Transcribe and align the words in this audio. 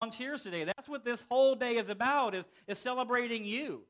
volunteers 0.00 0.42
today. 0.42 0.64
That's 0.64 0.88
what 0.88 1.04
this 1.04 1.24
whole 1.28 1.54
day 1.54 1.76
is 1.76 1.88
about, 1.88 2.34
is, 2.34 2.44
is 2.66 2.78
celebrating 2.78 3.44
you. 3.44 3.82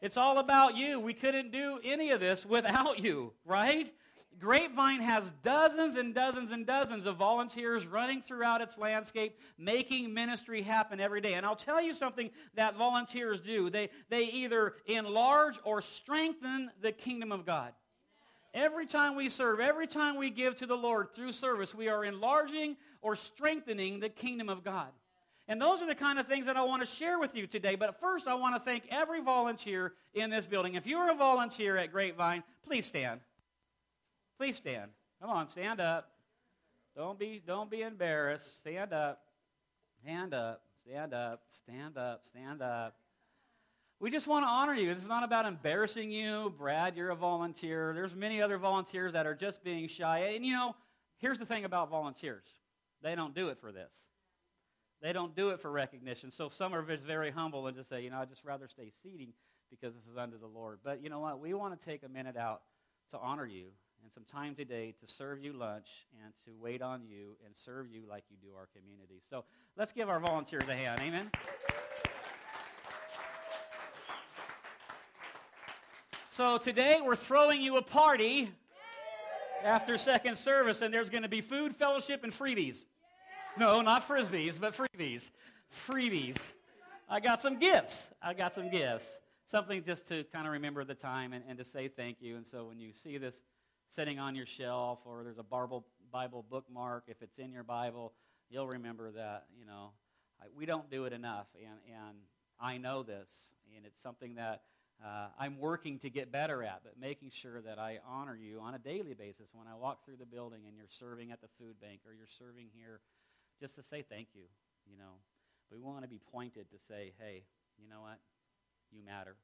It's 0.00 0.16
all 0.16 0.38
about 0.38 0.76
you. 0.76 0.98
We 1.00 1.12
couldn't 1.12 1.50
do 1.50 1.78
any 1.84 2.10
of 2.10 2.20
this 2.20 2.46
without 2.46 3.00
you, 3.00 3.32
right? 3.44 3.92
Grapevine 4.38 5.02
has 5.02 5.30
dozens 5.42 5.96
and 5.96 6.14
dozens 6.14 6.52
and 6.52 6.64
dozens 6.64 7.04
of 7.04 7.16
volunteers 7.16 7.86
running 7.86 8.22
throughout 8.22 8.62
its 8.62 8.78
landscape, 8.78 9.38
making 9.58 10.14
ministry 10.14 10.62
happen 10.62 11.00
every 11.00 11.20
day. 11.20 11.34
And 11.34 11.44
I'll 11.44 11.56
tell 11.56 11.82
you 11.82 11.92
something 11.92 12.30
that 12.54 12.76
volunteers 12.76 13.40
do. 13.40 13.68
They, 13.68 13.90
they 14.08 14.24
either 14.24 14.74
enlarge 14.86 15.58
or 15.64 15.82
strengthen 15.82 16.70
the 16.80 16.92
kingdom 16.92 17.32
of 17.32 17.44
God. 17.44 17.72
Every 18.54 18.86
time 18.86 19.16
we 19.16 19.28
serve, 19.28 19.60
every 19.60 19.86
time 19.86 20.16
we 20.16 20.30
give 20.30 20.56
to 20.56 20.66
the 20.66 20.76
Lord 20.76 21.12
through 21.12 21.32
service, 21.32 21.74
we 21.74 21.88
are 21.88 22.04
enlarging 22.04 22.76
or 23.02 23.16
strengthening 23.16 24.00
the 24.00 24.08
kingdom 24.08 24.48
of 24.48 24.64
God. 24.64 24.88
And 25.50 25.60
those 25.60 25.82
are 25.82 25.86
the 25.86 25.96
kind 25.96 26.20
of 26.20 26.28
things 26.28 26.46
that 26.46 26.56
I 26.56 26.62
want 26.62 26.80
to 26.80 26.86
share 26.86 27.18
with 27.18 27.34
you 27.34 27.44
today. 27.44 27.74
But 27.74 27.98
first, 27.98 28.28
I 28.28 28.34
want 28.34 28.54
to 28.54 28.60
thank 28.60 28.84
every 28.88 29.20
volunteer 29.20 29.94
in 30.14 30.30
this 30.30 30.46
building. 30.46 30.76
If 30.76 30.86
you're 30.86 31.10
a 31.10 31.14
volunteer 31.16 31.76
at 31.76 31.90
Grapevine, 31.90 32.44
please 32.64 32.86
stand. 32.86 33.18
Please 34.38 34.56
stand. 34.56 34.92
Come 35.20 35.28
on, 35.28 35.48
stand 35.48 35.80
up. 35.80 36.12
Don't 36.96 37.18
be, 37.18 37.42
don't 37.44 37.68
be 37.68 37.82
embarrassed. 37.82 38.60
Stand 38.60 38.92
up. 38.92 39.22
Stand 40.00 40.34
up. 40.34 40.62
Stand 40.86 41.14
up. 41.14 41.42
Stand 41.50 41.98
up. 41.98 42.24
Stand 42.28 42.62
up. 42.62 42.94
We 43.98 44.12
just 44.12 44.28
want 44.28 44.44
to 44.44 44.48
honor 44.48 44.74
you. 44.74 44.94
This 44.94 45.02
is 45.02 45.08
not 45.08 45.24
about 45.24 45.46
embarrassing 45.46 46.12
you. 46.12 46.54
Brad, 46.58 46.96
you're 46.96 47.10
a 47.10 47.16
volunteer. 47.16 47.92
There's 47.92 48.14
many 48.14 48.40
other 48.40 48.56
volunteers 48.56 49.14
that 49.14 49.26
are 49.26 49.34
just 49.34 49.64
being 49.64 49.88
shy. 49.88 50.32
And 50.36 50.46
you 50.46 50.52
know, 50.52 50.76
here's 51.16 51.38
the 51.38 51.44
thing 51.44 51.64
about 51.64 51.90
volunteers. 51.90 52.44
They 53.02 53.16
don't 53.16 53.34
do 53.34 53.48
it 53.48 53.58
for 53.60 53.72
this. 53.72 53.92
They 55.02 55.12
don't 55.12 55.34
do 55.34 55.50
it 55.50 55.60
for 55.60 55.70
recognition. 55.70 56.30
So 56.30 56.50
some 56.50 56.74
are 56.74 56.82
very 56.82 57.30
humble 57.30 57.66
and 57.66 57.76
just 57.76 57.88
say, 57.88 58.02
you 58.02 58.10
know, 58.10 58.18
I'd 58.18 58.28
just 58.28 58.44
rather 58.44 58.68
stay 58.68 58.92
seating 59.02 59.32
because 59.70 59.94
this 59.94 60.04
is 60.04 60.18
under 60.18 60.36
the 60.36 60.46
Lord. 60.46 60.80
But 60.84 61.02
you 61.02 61.08
know 61.08 61.20
what? 61.20 61.40
We 61.40 61.54
want 61.54 61.78
to 61.78 61.84
take 61.84 62.02
a 62.02 62.08
minute 62.08 62.36
out 62.36 62.62
to 63.12 63.18
honor 63.18 63.46
you 63.46 63.68
and 64.02 64.12
some 64.12 64.24
time 64.24 64.54
today 64.54 64.94
to 65.00 65.10
serve 65.10 65.42
you 65.42 65.52
lunch 65.52 65.88
and 66.22 66.32
to 66.44 66.52
wait 66.60 66.82
on 66.82 67.02
you 67.04 67.36
and 67.44 67.56
serve 67.56 67.90
you 67.90 68.02
like 68.08 68.24
you 68.30 68.36
do 68.42 68.54
our 68.56 68.68
community. 68.76 69.22
So 69.30 69.44
let's 69.76 69.92
give 69.92 70.08
our 70.08 70.20
volunteers 70.20 70.64
a 70.68 70.74
hand. 70.74 71.00
Amen. 71.00 71.30
So 76.30 76.58
today 76.58 77.00
we're 77.04 77.16
throwing 77.16 77.62
you 77.62 77.76
a 77.76 77.82
party 77.82 78.50
after 79.62 79.98
second 79.98 80.36
service, 80.36 80.80
and 80.80 80.92
there's 80.92 81.10
going 81.10 81.22
to 81.22 81.28
be 81.28 81.40
food, 81.40 81.74
fellowship, 81.74 82.24
and 82.24 82.32
freebies. 82.32 82.86
No, 83.58 83.80
not 83.82 84.06
frisbees, 84.06 84.60
but 84.60 84.74
freebies. 84.74 85.30
Freebies. 85.88 86.52
I 87.08 87.20
got 87.20 87.40
some 87.40 87.58
gifts. 87.58 88.10
I 88.22 88.34
got 88.34 88.52
some 88.52 88.70
gifts. 88.70 89.20
Something 89.46 89.82
just 89.82 90.06
to 90.08 90.24
kind 90.24 90.46
of 90.46 90.52
remember 90.52 90.84
the 90.84 90.94
time 90.94 91.32
and, 91.32 91.42
and 91.48 91.58
to 91.58 91.64
say 91.64 91.88
thank 91.88 92.18
you. 92.20 92.36
And 92.36 92.46
so 92.46 92.64
when 92.64 92.78
you 92.78 92.92
see 92.92 93.18
this 93.18 93.34
sitting 93.88 94.18
on 94.18 94.36
your 94.36 94.46
shelf 94.46 95.00
or 95.04 95.24
there's 95.24 95.38
a 95.38 95.42
Bible, 95.42 95.84
Bible 96.12 96.44
bookmark, 96.48 97.04
if 97.08 97.20
it's 97.22 97.38
in 97.38 97.52
your 97.52 97.64
Bible, 97.64 98.12
you'll 98.48 98.68
remember 98.68 99.10
that, 99.10 99.46
you 99.58 99.66
know, 99.66 99.90
I, 100.40 100.46
we 100.56 100.66
don't 100.66 100.88
do 100.88 101.04
it 101.04 101.12
enough. 101.12 101.48
And, 101.56 101.78
and 101.88 102.16
I 102.60 102.78
know 102.78 103.02
this, 103.02 103.28
and 103.76 103.84
it's 103.84 104.00
something 104.00 104.36
that 104.36 104.62
uh, 105.04 105.28
I'm 105.38 105.58
working 105.58 105.98
to 106.00 106.10
get 106.10 106.30
better 106.30 106.62
at, 106.62 106.82
but 106.84 107.00
making 107.00 107.30
sure 107.30 107.60
that 107.62 107.78
I 107.78 107.98
honor 108.06 108.36
you 108.36 108.60
on 108.60 108.74
a 108.74 108.78
daily 108.78 109.14
basis 109.14 109.48
when 109.52 109.66
I 109.66 109.74
walk 109.74 110.04
through 110.04 110.16
the 110.16 110.26
building 110.26 110.60
and 110.68 110.76
you're 110.76 110.86
serving 110.90 111.32
at 111.32 111.40
the 111.40 111.48
food 111.58 111.80
bank 111.80 112.00
or 112.06 112.12
you're 112.12 112.28
serving 112.38 112.66
here, 112.74 113.00
just 113.60 113.74
to 113.76 113.82
say 113.82 114.02
thank 114.08 114.28
you, 114.34 114.44
you 114.90 114.96
know. 114.96 115.20
But 115.70 115.78
we 115.78 115.84
want 115.84 116.02
to 116.02 116.08
be 116.08 116.20
pointed 116.32 116.70
to 116.70 116.78
say, 116.88 117.12
hey, 117.18 117.44
you 117.78 117.88
know 117.88 118.00
what? 118.00 118.18
You 118.90 119.04
matter. 119.04 119.36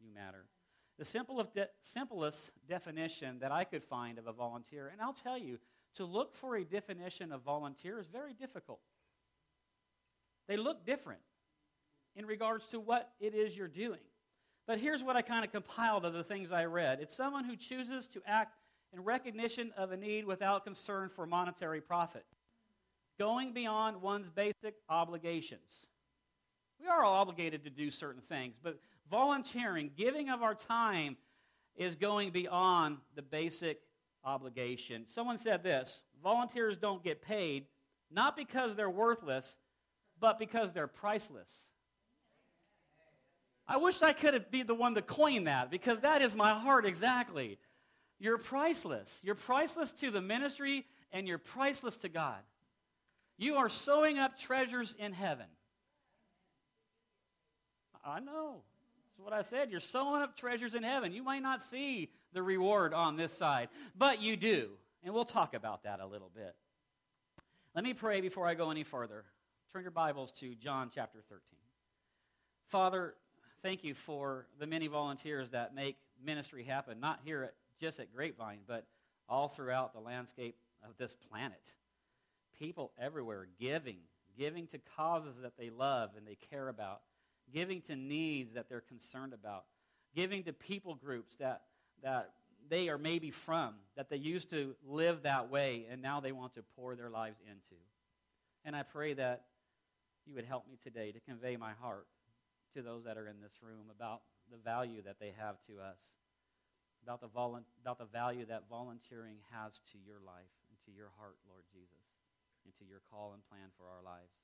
You 0.00 0.12
matter. 0.12 0.46
The 0.98 1.04
de- 1.54 1.68
simplest 1.82 2.50
definition 2.68 3.38
that 3.40 3.52
I 3.52 3.64
could 3.64 3.84
find 3.84 4.18
of 4.18 4.26
a 4.26 4.32
volunteer, 4.32 4.88
and 4.88 5.00
I'll 5.00 5.12
tell 5.12 5.38
you, 5.38 5.58
to 5.94 6.04
look 6.04 6.34
for 6.34 6.56
a 6.56 6.64
definition 6.64 7.32
of 7.32 7.42
volunteer 7.42 8.00
is 8.00 8.06
very 8.06 8.32
difficult. 8.32 8.80
They 10.48 10.56
look 10.56 10.84
different 10.84 11.20
in 12.16 12.26
regards 12.26 12.66
to 12.68 12.80
what 12.80 13.10
it 13.20 13.34
is 13.34 13.56
you're 13.56 13.68
doing. 13.68 14.00
But 14.66 14.80
here's 14.80 15.02
what 15.02 15.16
I 15.16 15.22
kind 15.22 15.44
of 15.44 15.52
compiled 15.52 16.04
of 16.04 16.12
the 16.12 16.24
things 16.24 16.52
I 16.52 16.64
read 16.64 17.00
it's 17.00 17.16
someone 17.16 17.44
who 17.44 17.56
chooses 17.56 18.08
to 18.08 18.22
act 18.26 18.54
in 18.92 19.04
recognition 19.04 19.72
of 19.76 19.92
a 19.92 19.96
need 19.96 20.24
without 20.24 20.64
concern 20.64 21.10
for 21.10 21.26
monetary 21.26 21.80
profit, 21.80 22.24
going 23.18 23.52
beyond 23.52 24.00
one's 24.00 24.30
basic 24.30 24.74
obligations. 24.88 25.86
We 26.80 26.86
are 26.86 27.02
all 27.02 27.14
obligated 27.14 27.64
to 27.64 27.70
do 27.70 27.90
certain 27.90 28.22
things, 28.22 28.54
but 28.62 28.78
volunteering, 29.10 29.90
giving 29.96 30.30
of 30.30 30.42
our 30.42 30.54
time, 30.54 31.16
is 31.76 31.94
going 31.94 32.30
beyond 32.30 32.98
the 33.14 33.22
basic 33.22 33.80
obligation. 34.24 35.04
Someone 35.06 35.38
said 35.38 35.62
this 35.62 36.02
volunteers 36.22 36.76
don't 36.76 37.02
get 37.02 37.22
paid 37.22 37.66
not 38.10 38.36
because 38.36 38.74
they're 38.74 38.90
worthless, 38.90 39.56
but 40.18 40.38
because 40.38 40.72
they're 40.72 40.86
priceless. 40.86 41.50
I 43.66 43.76
wish 43.76 44.00
I 44.02 44.14
could 44.14 44.50
be 44.50 44.62
the 44.62 44.74
one 44.74 44.94
to 44.94 45.02
coin 45.02 45.44
that 45.44 45.70
because 45.70 46.00
that 46.00 46.22
is 46.22 46.34
my 46.34 46.54
heart 46.54 46.86
exactly. 46.86 47.58
You're 48.18 48.38
priceless. 48.38 49.20
You're 49.22 49.34
priceless 49.34 49.92
to 49.92 50.10
the 50.10 50.22
ministry 50.22 50.86
and 51.12 51.28
you're 51.28 51.38
priceless 51.38 51.96
to 51.98 52.08
God. 52.08 52.38
You 53.38 53.56
are 53.56 53.68
sowing 53.68 54.18
up 54.18 54.38
treasures 54.38 54.94
in 54.98 55.12
heaven. 55.12 55.46
I 58.04 58.18
know. 58.20 58.62
That's 59.06 59.24
what 59.24 59.32
I 59.32 59.42
said. 59.42 59.70
You're 59.70 59.80
sowing 59.80 60.22
up 60.22 60.36
treasures 60.36 60.74
in 60.74 60.82
heaven. 60.82 61.12
You 61.12 61.22
might 61.22 61.42
not 61.42 61.62
see 61.62 62.10
the 62.32 62.42
reward 62.42 62.92
on 62.92 63.16
this 63.16 63.32
side, 63.32 63.68
but 63.96 64.20
you 64.20 64.36
do. 64.36 64.70
And 65.04 65.14
we'll 65.14 65.24
talk 65.24 65.54
about 65.54 65.84
that 65.84 66.00
a 66.00 66.06
little 66.06 66.30
bit. 66.34 66.54
Let 67.74 67.84
me 67.84 67.94
pray 67.94 68.20
before 68.20 68.46
I 68.46 68.54
go 68.54 68.70
any 68.70 68.82
further. 68.82 69.24
Turn 69.72 69.82
your 69.82 69.92
Bibles 69.92 70.32
to 70.40 70.54
John 70.56 70.90
chapter 70.92 71.20
13. 71.28 71.40
Father, 72.66 73.14
thank 73.62 73.84
you 73.84 73.94
for 73.94 74.46
the 74.58 74.66
many 74.66 74.88
volunteers 74.88 75.50
that 75.50 75.74
make 75.74 75.96
ministry 76.24 76.64
happen, 76.64 76.98
not 76.98 77.20
here 77.24 77.44
at, 77.44 77.54
just 77.80 78.00
at 78.00 78.12
Grapevine, 78.12 78.60
but 78.66 78.86
all 79.28 79.48
throughout 79.48 79.92
the 79.92 80.00
landscape 80.00 80.56
of 80.82 80.96
this 80.96 81.14
planet. 81.30 81.72
People 82.58 82.92
everywhere 83.00 83.46
giving, 83.60 83.98
giving 84.36 84.66
to 84.68 84.78
causes 84.96 85.34
that 85.42 85.56
they 85.58 85.70
love 85.70 86.10
and 86.16 86.26
they 86.26 86.36
care 86.50 86.68
about, 86.68 87.02
giving 87.52 87.80
to 87.82 87.96
needs 87.96 88.54
that 88.54 88.68
they're 88.68 88.80
concerned 88.80 89.32
about, 89.32 89.64
giving 90.14 90.44
to 90.44 90.52
people 90.52 90.94
groups 90.94 91.36
that, 91.36 91.62
that 92.02 92.30
they 92.68 92.88
are 92.88 92.98
maybe 92.98 93.30
from, 93.30 93.74
that 93.96 94.10
they 94.10 94.16
used 94.16 94.50
to 94.50 94.74
live 94.86 95.22
that 95.22 95.50
way, 95.50 95.86
and 95.90 96.02
now 96.02 96.20
they 96.20 96.32
want 96.32 96.54
to 96.54 96.62
pour 96.76 96.96
their 96.96 97.10
lives 97.10 97.38
into. 97.46 97.80
And 98.64 98.76
I 98.76 98.82
pray 98.82 99.14
that 99.14 99.44
you 100.26 100.34
would 100.34 100.44
help 100.44 100.68
me 100.68 100.76
today 100.82 101.12
to 101.12 101.20
convey 101.20 101.56
my 101.56 101.72
heart 101.80 102.06
to 102.74 102.82
those 102.82 103.04
that 103.04 103.16
are 103.16 103.26
in 103.26 103.40
this 103.40 103.62
room 103.62 103.86
about 103.94 104.22
the 104.50 104.58
value 104.58 105.02
that 105.02 105.16
they 105.20 105.32
have 105.38 105.56
to 105.66 105.80
us, 105.80 105.98
about 107.02 107.20
the, 107.20 107.28
volu- 107.28 107.64
about 107.80 107.98
the 107.98 108.04
value 108.04 108.44
that 108.46 108.64
volunteering 108.68 109.36
has 109.52 109.80
to 109.92 109.98
your 110.04 110.20
life 110.24 110.52
and 110.68 110.76
to 110.84 110.90
your 110.92 111.10
heart, 111.18 111.36
Lord 111.48 111.64
Jesus, 111.72 111.97
to 112.76 112.84
your 112.84 113.00
call 113.08 113.32
and 113.32 113.42
plan 113.48 113.72
for 113.76 113.88
our 113.88 114.04
lives. 114.04 114.36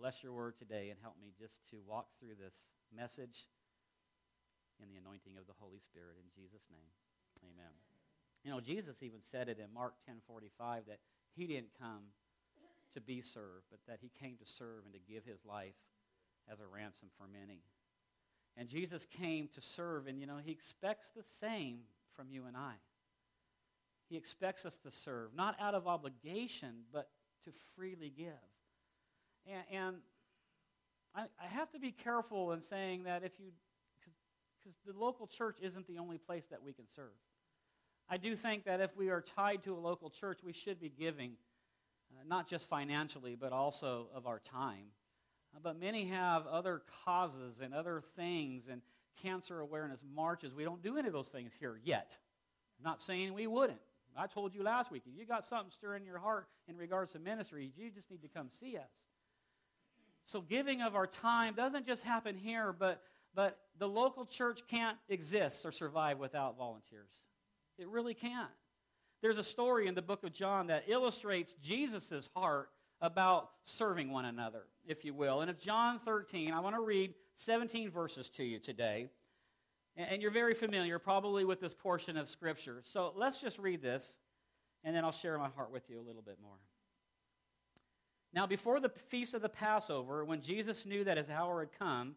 Bless 0.00 0.22
your 0.22 0.32
word 0.32 0.56
today 0.58 0.88
and 0.88 0.98
help 1.00 1.16
me 1.20 1.32
just 1.36 1.60
to 1.72 1.80
walk 1.84 2.08
through 2.20 2.36
this 2.36 2.56
message 2.92 3.48
in 4.80 4.88
the 4.88 5.00
anointing 5.00 5.36
of 5.40 5.46
the 5.46 5.56
Holy 5.56 5.80
Spirit. 5.80 6.20
In 6.20 6.28
Jesus' 6.32 6.64
name, 6.68 6.92
amen. 7.40 7.72
You 8.44 8.52
know, 8.52 8.60
Jesus 8.60 9.02
even 9.02 9.20
said 9.20 9.48
it 9.48 9.58
in 9.58 9.72
Mark 9.72 9.94
10.45 10.04 10.86
that 10.88 11.00
he 11.34 11.46
didn't 11.46 11.72
come 11.80 12.12
to 12.94 13.00
be 13.00 13.20
served, 13.20 13.68
but 13.70 13.80
that 13.88 13.98
he 14.00 14.10
came 14.20 14.36
to 14.36 14.46
serve 14.46 14.84
and 14.84 14.94
to 14.94 15.00
give 15.00 15.24
his 15.24 15.44
life 15.44 15.76
as 16.50 16.60
a 16.60 16.66
ransom 16.66 17.08
for 17.16 17.26
many. 17.26 17.60
And 18.56 18.68
Jesus 18.68 19.04
came 19.04 19.48
to 19.54 19.60
serve, 19.60 20.06
and 20.06 20.20
you 20.20 20.26
know, 20.26 20.38
he 20.42 20.52
expects 20.52 21.08
the 21.14 21.22
same 21.22 21.80
from 22.14 22.30
you 22.30 22.46
and 22.46 22.56
I. 22.56 22.74
He 24.08 24.16
expects 24.16 24.64
us 24.64 24.76
to 24.84 24.90
serve, 24.90 25.34
not 25.34 25.56
out 25.60 25.74
of 25.74 25.86
obligation, 25.86 26.84
but 26.92 27.08
to 27.46 27.52
freely 27.74 28.12
give. 28.16 28.32
And, 29.46 29.64
and 29.72 29.96
I, 31.14 31.22
I, 31.42 31.46
have 31.46 31.70
to 31.72 31.78
be 31.78 31.92
careful 31.92 32.52
in 32.52 32.60
saying 32.60 33.04
that 33.04 33.22
if 33.22 33.38
you, 33.38 33.46
because 34.62 34.76
the 34.84 34.98
local 34.98 35.26
church 35.26 35.58
isn't 35.62 35.86
the 35.86 35.98
only 35.98 36.18
place 36.18 36.44
that 36.50 36.62
we 36.62 36.72
can 36.72 36.86
serve. 36.88 37.14
I 38.08 38.16
do 38.16 38.36
think 38.36 38.64
that 38.64 38.80
if 38.80 38.96
we 38.96 39.10
are 39.10 39.20
tied 39.20 39.62
to 39.64 39.74
a 39.74 39.78
local 39.78 40.10
church, 40.10 40.40
we 40.44 40.52
should 40.52 40.80
be 40.80 40.88
giving, 40.88 41.32
uh, 42.12 42.22
not 42.26 42.48
just 42.48 42.68
financially, 42.68 43.36
but 43.38 43.52
also 43.52 44.08
of 44.14 44.26
our 44.26 44.40
time. 44.40 44.86
Uh, 45.54 45.60
but 45.62 45.78
many 45.78 46.06
have 46.06 46.46
other 46.46 46.82
causes 47.04 47.60
and 47.62 47.72
other 47.72 48.02
things 48.16 48.64
and 48.70 48.82
cancer 49.22 49.60
awareness 49.60 50.00
marches. 50.14 50.54
We 50.54 50.64
don't 50.64 50.82
do 50.82 50.98
any 50.98 51.06
of 51.06 51.14
those 51.14 51.28
things 51.28 51.52
here 51.58 51.80
yet. 51.82 52.16
I'm 52.78 52.84
not 52.84 53.00
saying 53.00 53.32
we 53.32 53.46
wouldn't. 53.46 53.80
I 54.18 54.26
told 54.26 54.54
you 54.54 54.62
last 54.62 54.90
week, 54.90 55.02
if 55.06 55.18
you 55.18 55.26
got 55.26 55.44
something 55.44 55.70
stirring 55.70 56.04
your 56.04 56.18
heart 56.18 56.46
in 56.68 56.76
regards 56.76 57.12
to 57.12 57.18
ministry, 57.18 57.72
you 57.76 57.90
just 57.90 58.10
need 58.10 58.22
to 58.22 58.28
come 58.28 58.48
see 58.50 58.76
us. 58.76 58.90
so 60.24 60.40
giving 60.40 60.82
of 60.82 60.94
our 60.94 61.06
time 61.06 61.54
doesn't 61.54 61.86
just 61.86 62.02
happen 62.02 62.36
here, 62.36 62.72
but, 62.72 63.02
but 63.34 63.58
the 63.78 63.88
local 63.88 64.24
church 64.24 64.62
can't 64.68 64.96
exist 65.08 65.64
or 65.64 65.72
survive 65.72 66.18
without 66.18 66.56
volunteers. 66.56 67.10
It 67.78 67.88
really 67.88 68.14
can't. 68.14 68.50
There's 69.22 69.38
a 69.38 69.44
story 69.44 69.86
in 69.86 69.94
the 69.94 70.02
book 70.02 70.24
of 70.24 70.32
John 70.32 70.68
that 70.68 70.84
illustrates 70.88 71.54
Jesus' 71.62 72.28
heart 72.34 72.70
about 73.00 73.50
serving 73.64 74.10
one 74.10 74.24
another, 74.24 74.62
if 74.86 75.04
you 75.04 75.14
will. 75.14 75.42
And 75.42 75.50
it's 75.50 75.62
John 75.62 75.98
13. 75.98 76.52
I 76.52 76.60
want 76.60 76.76
to 76.76 76.82
read 76.82 77.14
17 77.34 77.90
verses 77.90 78.30
to 78.30 78.44
you 78.44 78.58
today. 78.58 79.08
And 79.96 80.20
you're 80.20 80.30
very 80.30 80.52
familiar 80.52 80.98
probably 80.98 81.44
with 81.44 81.60
this 81.60 81.72
portion 81.72 82.18
of 82.18 82.28
Scripture. 82.28 82.82
So 82.84 83.12
let's 83.16 83.40
just 83.40 83.58
read 83.58 83.80
this, 83.80 84.18
and 84.84 84.94
then 84.94 85.04
I'll 85.04 85.12
share 85.12 85.38
my 85.38 85.48
heart 85.48 85.72
with 85.72 85.88
you 85.88 85.98
a 85.98 86.06
little 86.06 86.22
bit 86.22 86.36
more. 86.42 86.58
Now, 88.34 88.46
before 88.46 88.78
the 88.78 88.90
feast 88.90 89.32
of 89.32 89.40
the 89.40 89.48
Passover, 89.48 90.22
when 90.24 90.42
Jesus 90.42 90.84
knew 90.84 91.02
that 91.04 91.16
his 91.16 91.30
hour 91.30 91.60
had 91.60 91.72
come, 91.78 92.16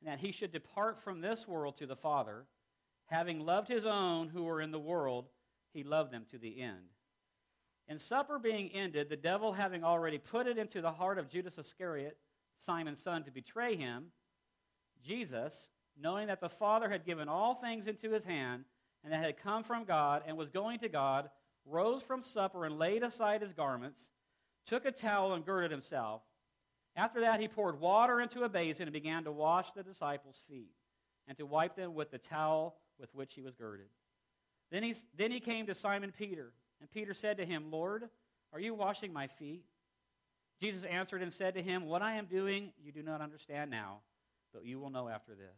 and 0.00 0.12
that 0.12 0.20
he 0.20 0.32
should 0.32 0.52
depart 0.52 1.00
from 1.00 1.22
this 1.22 1.48
world 1.48 1.78
to 1.78 1.86
the 1.86 1.96
Father, 1.96 2.44
having 3.06 3.40
loved 3.40 3.68
his 3.68 3.86
own 3.86 4.28
who 4.28 4.44
were 4.44 4.60
in 4.60 4.70
the 4.70 4.78
world, 4.78 5.28
he 5.72 5.82
loved 5.82 6.12
them 6.12 6.26
to 6.30 6.38
the 6.38 6.60
end. 6.60 6.90
And 7.88 7.98
supper 7.98 8.38
being 8.38 8.70
ended, 8.70 9.08
the 9.08 9.16
devil 9.16 9.54
having 9.54 9.82
already 9.82 10.18
put 10.18 10.46
it 10.46 10.58
into 10.58 10.82
the 10.82 10.92
heart 10.92 11.18
of 11.18 11.30
Judas 11.30 11.56
Iscariot, 11.56 12.18
Simon's 12.58 13.00
son, 13.00 13.24
to 13.24 13.30
betray 13.30 13.76
him, 13.76 14.06
Jesus, 15.02 15.68
knowing 16.00 16.28
that 16.28 16.40
the 16.40 16.48
Father 16.48 16.88
had 16.88 17.04
given 17.04 17.28
all 17.28 17.54
things 17.54 17.86
into 17.86 18.10
his 18.10 18.24
hand, 18.24 18.64
and 19.02 19.12
that 19.12 19.22
had 19.22 19.36
come 19.36 19.62
from 19.62 19.84
God, 19.84 20.22
and 20.26 20.36
was 20.36 20.48
going 20.48 20.78
to 20.80 20.88
God, 20.88 21.30
rose 21.66 22.02
from 22.02 22.22
supper 22.22 22.64
and 22.64 22.78
laid 22.78 23.02
aside 23.02 23.42
his 23.42 23.52
garments, 23.52 24.08
took 24.66 24.84
a 24.84 24.92
towel 24.92 25.34
and 25.34 25.44
girded 25.44 25.70
himself. 25.70 26.22
After 26.96 27.20
that, 27.20 27.40
he 27.40 27.48
poured 27.48 27.80
water 27.80 28.20
into 28.20 28.44
a 28.44 28.48
basin 28.48 28.84
and 28.84 28.92
began 28.92 29.24
to 29.24 29.32
wash 29.32 29.72
the 29.72 29.82
disciples' 29.82 30.44
feet, 30.48 30.70
and 31.26 31.36
to 31.38 31.46
wipe 31.46 31.76
them 31.76 31.94
with 31.94 32.10
the 32.10 32.18
towel 32.18 32.76
with 32.98 33.14
which 33.14 33.34
he 33.34 33.42
was 33.42 33.54
girded. 33.54 33.88
Then 34.70 34.82
he, 34.82 34.94
then 35.16 35.30
he 35.30 35.40
came 35.40 35.66
to 35.66 35.74
Simon 35.74 36.12
Peter, 36.16 36.52
and 36.80 36.90
Peter 36.90 37.14
said 37.14 37.38
to 37.38 37.44
him, 37.44 37.70
Lord, 37.70 38.08
are 38.52 38.60
you 38.60 38.74
washing 38.74 39.12
my 39.12 39.26
feet? 39.26 39.64
Jesus 40.60 40.84
answered 40.84 41.22
and 41.22 41.32
said 41.32 41.54
to 41.54 41.62
him, 41.62 41.86
What 41.86 42.02
I 42.02 42.14
am 42.14 42.26
doing 42.26 42.72
you 42.82 42.92
do 42.92 43.02
not 43.02 43.20
understand 43.20 43.70
now, 43.70 43.98
but 44.52 44.64
you 44.64 44.78
will 44.78 44.90
know 44.90 45.08
after 45.08 45.34
this. 45.34 45.56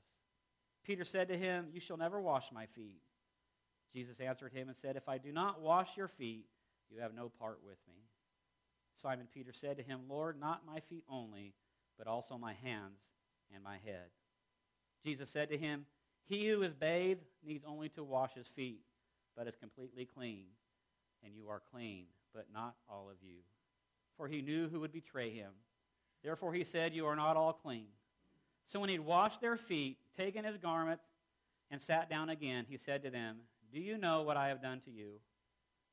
Peter 0.87 1.05
said 1.05 1.29
to 1.29 1.37
him, 1.37 1.67
You 1.73 1.81
shall 1.81 1.97
never 1.97 2.21
wash 2.21 2.53
my 2.53 2.67
feet. 2.67 3.01
Jesus 3.93 4.21
answered 4.21 4.53
him 4.53 4.69
and 4.69 4.77
said, 4.77 4.97
If 4.97 5.09
I 5.09 5.19
do 5.19 5.33
not 5.33 5.61
wash 5.61 5.97
your 5.97 6.09
feet, 6.09 6.47
you 6.91 7.01
have 7.01 7.15
no 7.15 7.31
part 7.41 7.59
with 7.65 7.79
me. 7.89 8.05
Simon 8.95 9.27
Peter 9.35 9.53
said 9.53 9.77
to 9.79 9.83
him, 9.83 10.03
Lord, 10.09 10.39
not 10.39 10.67
my 10.67 10.81
feet 10.81 11.05
only, 11.11 11.55
but 11.99 12.07
also 12.07 12.39
my 12.39 12.53
hands 12.63 13.01
and 13.53 13.65
my 13.65 13.79
head. 13.85 14.11
Jesus 15.05 15.29
said 15.29 15.51
to 15.51 15.59
him, 15.59 15.87
He 16.27 16.49
who 16.49 16.63
is 16.63 16.73
bathed 16.73 17.25
needs 17.45 17.65
only 17.67 17.89
to 17.91 18.05
wash 18.05 18.35
his 18.35 18.47
feet, 18.47 18.81
but 19.37 19.49
is 19.49 19.57
completely 19.57 20.05
clean. 20.05 20.45
And 21.25 21.35
you 21.35 21.49
are 21.49 21.63
clean, 21.73 22.05
but 22.33 22.47
not 22.53 22.77
all 22.89 23.09
of 23.11 23.17
you. 23.23 23.39
For 24.17 24.29
he 24.29 24.41
knew 24.41 24.69
who 24.69 24.81
would 24.81 24.93
betray 24.93 25.31
him. 25.31 25.51
Therefore 26.23 26.55
he 26.55 26.65
said, 26.65 26.95
You 26.95 27.07
are 27.07 27.17
not 27.17 27.37
all 27.37 27.53
clean. 27.53 27.89
So 28.67 28.81
when 28.81 28.91
he'd 28.91 29.01
washed 29.01 29.41
their 29.41 29.57
feet, 29.57 29.99
taken 30.17 30.45
his 30.45 30.57
garment, 30.57 31.01
and 31.71 31.81
sat 31.81 32.11
down 32.11 32.31
again, 32.31 32.65
he 32.69 32.77
said 32.77 33.03
to 33.03 33.11
them, 33.11 33.39
Do 33.73 33.81
you 33.81 33.99
know 33.99 34.23
what 34.23 34.37
I 34.37 34.49
have 34.49 34.63
done 34.63 34.81
to 34.81 34.91
you? 34.91 35.21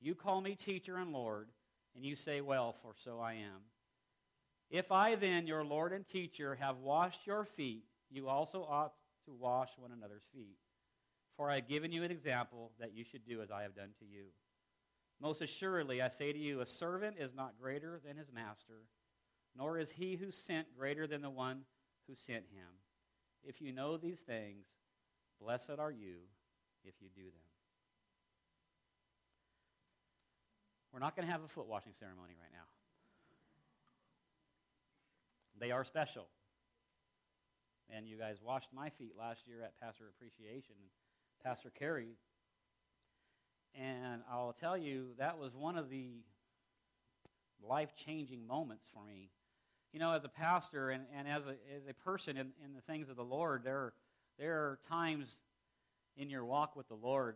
You 0.02 0.16
call 0.16 0.42
me 0.42 0.56
teacher 0.56 0.98
and 0.98 1.12
Lord 1.12 1.50
and 1.96 2.06
you 2.06 2.16
say, 2.16 2.42
Well, 2.42 2.76
for 2.82 2.94
so 3.04 3.20
I 3.20 3.34
am. 3.34 3.62
If 4.70 4.92
I 4.92 5.16
then, 5.16 5.46
your 5.46 5.64
Lord 5.64 5.94
and 5.94 6.08
teacher, 6.08 6.56
have 6.56 6.78
washed 6.78 7.28
your 7.28 7.46
feet, 7.46 7.84
you 8.10 8.28
also 8.28 8.64
ought 8.64 8.94
to 9.26 9.34
wash 9.34 9.70
one 9.78 9.92
another's 9.92 10.26
feet. 10.34 10.58
For 11.38 11.50
I 11.50 11.56
have 11.56 11.68
given 11.68 11.92
you 11.92 12.04
an 12.04 12.12
example 12.12 12.72
that 12.80 12.94
you 12.94 13.04
should 13.04 13.26
do 13.26 13.42
as 13.42 13.52
I 13.52 13.64
have 13.64 13.76
done 13.76 13.90
to 14.00 14.06
you. 14.06 14.26
Most 15.22 15.42
assuredly, 15.42 16.02
I 16.02 16.10
say 16.10 16.34
to 16.34 16.40
you, 16.40 16.62
a 16.62 16.66
servant 16.66 17.18
is 17.20 17.34
not 17.36 17.54
greater 17.62 18.02
than 18.06 18.18
his 18.18 18.32
master, 18.32 18.88
nor 19.56 19.78
is 19.78 19.90
he 19.90 20.16
who 20.16 20.32
sent 20.32 20.76
greater 20.78 21.08
than 21.08 21.22
the 21.22 21.30
one 21.30 21.62
who 22.08 22.16
sent 22.16 22.46
him. 22.54 22.68
If 23.44 23.62
you 23.62 23.72
know 23.72 23.98
these 23.98 24.20
things, 24.20 24.66
blessed 25.42 25.80
are 25.80 25.92
you 25.92 26.16
if 26.84 26.96
you 27.02 27.10
do 27.16 27.24
them. 27.24 27.48
We're 30.92 31.00
not 31.00 31.16
going 31.16 31.26
to 31.26 31.32
have 31.32 31.44
a 31.44 31.48
foot 31.48 31.68
washing 31.68 31.94
ceremony 32.00 32.34
right 32.40 32.52
now. 32.54 32.66
They 35.60 35.72
are 35.72 35.84
special. 35.84 36.28
And 37.90 38.08
you 38.08 38.18
guys 38.18 38.38
washed 38.44 38.70
my 38.74 38.90
feet 38.90 39.14
last 39.18 39.48
year 39.48 39.62
at 39.64 39.80
Pastor 39.80 40.06
Appreciation, 40.16 40.76
Pastor 41.44 41.72
Carey. 41.72 42.18
And 43.76 44.22
I'll 44.32 44.56
tell 44.60 44.78
you, 44.78 45.10
that 45.18 45.38
was 45.38 45.56
one 45.56 45.78
of 45.78 45.90
the 45.90 46.22
life 47.68 47.96
changing 47.96 48.46
moments 48.46 48.88
for 48.94 49.04
me. 49.06 49.30
You 49.94 50.00
know, 50.00 50.14
as 50.14 50.24
a 50.24 50.30
pastor 50.30 50.90
and, 50.90 51.04
and 51.16 51.28
as, 51.28 51.44
a, 51.46 51.52
as 51.76 51.88
a 51.88 51.94
person 51.94 52.36
in, 52.36 52.48
in 52.66 52.74
the 52.74 52.82
things 52.82 53.10
of 53.10 53.16
the 53.16 53.24
Lord, 53.24 53.64
there, 53.64 53.94
there 54.40 54.56
are 54.56 54.80
times 54.90 55.42
in 56.18 56.30
your 56.30 56.44
walk 56.44 56.76
with 56.76 56.88
the 56.88 56.96
Lord 56.96 57.36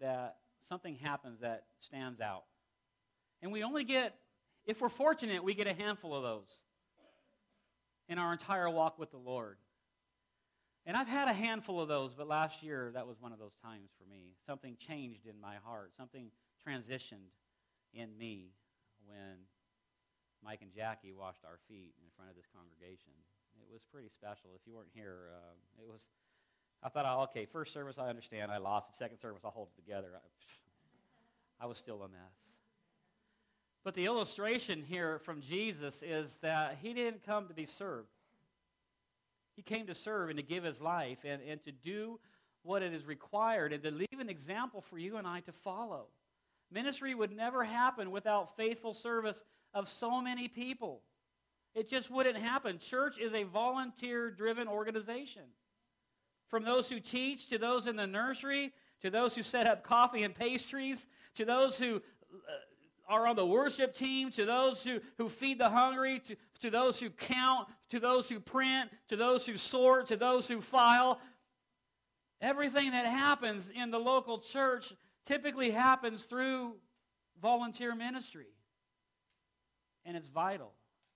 that 0.00 0.36
something 0.62 0.94
happens 0.94 1.40
that 1.40 1.64
stands 1.80 2.20
out. 2.20 2.44
And 3.42 3.50
we 3.50 3.64
only 3.64 3.82
get, 3.82 4.14
if 4.64 4.80
we're 4.80 4.88
fortunate, 4.88 5.42
we 5.42 5.54
get 5.54 5.66
a 5.66 5.74
handful 5.74 6.14
of 6.14 6.22
those 6.22 6.60
in 8.08 8.18
our 8.18 8.32
entire 8.32 8.70
walk 8.70 8.98
with 8.98 9.10
the 9.10 9.18
Lord. 9.18 9.56
And 10.86 10.96
I've 10.96 11.08
had 11.08 11.28
a 11.28 11.32
handful 11.32 11.80
of 11.80 11.88
those, 11.88 12.14
but 12.14 12.28
last 12.28 12.62
year 12.62 12.90
that 12.94 13.06
was 13.06 13.20
one 13.20 13.32
of 13.32 13.38
those 13.38 13.56
times 13.62 13.90
for 13.98 14.08
me. 14.08 14.34
Something 14.46 14.76
changed 14.78 15.26
in 15.26 15.38
my 15.40 15.56
heart, 15.64 15.92
something 15.96 16.30
transitioned 16.66 17.32
in 17.92 18.16
me 18.16 18.52
when 19.04 19.36
Mike 20.44 20.60
and 20.62 20.72
Jackie 20.72 21.12
washed 21.12 21.44
our 21.44 21.58
feet 21.68 21.94
in 22.02 22.08
front 22.16 22.30
of 22.30 22.36
this 22.36 22.46
congregation. 22.54 23.12
It 23.60 23.72
was 23.72 23.82
pretty 23.92 24.08
special. 24.08 24.50
If 24.54 24.66
you 24.66 24.74
weren't 24.74 24.92
here, 24.94 25.34
uh, 25.34 25.82
it 25.82 25.86
was. 25.86 26.06
I 26.82 26.88
thought, 26.88 27.06
oh, 27.06 27.22
okay, 27.24 27.44
first 27.44 27.72
service 27.72 27.98
I 27.98 28.08
understand, 28.08 28.52
I 28.52 28.58
lost. 28.58 28.90
it. 28.90 28.96
second 28.96 29.18
service 29.18 29.42
I'll 29.44 29.50
hold 29.50 29.68
it 29.76 29.80
together. 29.80 30.08
I, 30.14 31.64
I 31.64 31.66
was 31.66 31.76
still 31.76 32.02
a 32.02 32.08
mess. 32.08 32.36
But 33.84 33.94
the 33.94 34.04
illustration 34.04 34.84
here 34.86 35.18
from 35.18 35.40
Jesus 35.40 36.02
is 36.02 36.38
that 36.42 36.78
he 36.80 36.94
didn't 36.94 37.24
come 37.24 37.48
to 37.48 37.54
be 37.54 37.66
served. 37.66 38.08
He 39.56 39.62
came 39.62 39.86
to 39.86 39.94
serve 39.94 40.30
and 40.30 40.36
to 40.36 40.42
give 40.42 40.62
his 40.62 40.80
life 40.80 41.18
and, 41.24 41.42
and 41.42 41.62
to 41.64 41.72
do 41.72 42.20
what 42.62 42.82
it 42.82 42.92
is 42.92 43.06
required 43.06 43.72
and 43.72 43.82
to 43.82 43.90
leave 43.90 44.20
an 44.20 44.28
example 44.28 44.80
for 44.80 44.98
you 44.98 45.16
and 45.16 45.26
I 45.26 45.40
to 45.40 45.52
follow. 45.52 46.06
Ministry 46.70 47.14
would 47.14 47.34
never 47.34 47.64
happen 47.64 48.10
without 48.10 48.56
faithful 48.56 48.92
service 48.92 49.42
of 49.74 49.88
so 49.88 50.20
many 50.20 50.48
people. 50.48 51.02
It 51.74 51.88
just 51.88 52.10
wouldn't 52.10 52.38
happen. 52.38 52.78
Church 52.78 53.18
is 53.18 53.34
a 53.34 53.44
volunteer 53.44 54.30
driven 54.30 54.68
organization. 54.68 55.42
From 56.48 56.64
those 56.64 56.88
who 56.88 56.98
teach, 56.98 57.48
to 57.48 57.58
those 57.58 57.86
in 57.86 57.96
the 57.96 58.06
nursery, 58.06 58.72
to 59.02 59.10
those 59.10 59.34
who 59.34 59.42
set 59.42 59.66
up 59.66 59.84
coffee 59.84 60.22
and 60.22 60.34
pastries, 60.34 61.06
to 61.34 61.44
those 61.44 61.78
who 61.78 61.96
uh, 61.96 63.08
are 63.08 63.26
on 63.26 63.36
the 63.36 63.46
worship 63.46 63.94
team, 63.94 64.30
to 64.32 64.44
those 64.44 64.82
who, 64.82 65.00
who 65.18 65.28
feed 65.28 65.58
the 65.58 65.68
hungry, 65.68 66.20
to, 66.20 66.36
to 66.60 66.70
those 66.70 66.98
who 66.98 67.10
count, 67.10 67.68
to 67.90 68.00
those 68.00 68.28
who 68.28 68.40
print, 68.40 68.90
to 69.08 69.16
those 69.16 69.46
who 69.46 69.56
sort, 69.56 70.06
to 70.06 70.16
those 70.16 70.48
who 70.48 70.60
file. 70.60 71.20
Everything 72.40 72.92
that 72.92 73.06
happens 73.06 73.70
in 73.70 73.90
the 73.90 73.98
local 73.98 74.38
church 74.38 74.92
typically 75.26 75.70
happens 75.70 76.24
through 76.24 76.74
volunteer 77.40 77.94
ministry. 77.94 78.46
And 80.08 80.16
it's 80.16 80.26
vital. 80.26 80.72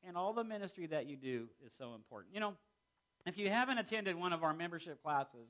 And 0.07 0.19
all 0.19 0.35
the 0.35 0.45
ministry 0.45 0.87
that 0.89 1.07
you 1.07 1.17
do 1.17 1.49
is 1.65 1.73
so 1.79 1.95
important. 1.95 2.35
You 2.35 2.41
know, 2.41 2.55
if 3.25 3.39
you 3.39 3.49
haven't 3.49 3.79
attended 3.79 4.17
one 4.17 4.35
of 4.35 4.45
our 4.45 4.53
membership 4.53 5.03
classes, 5.03 5.49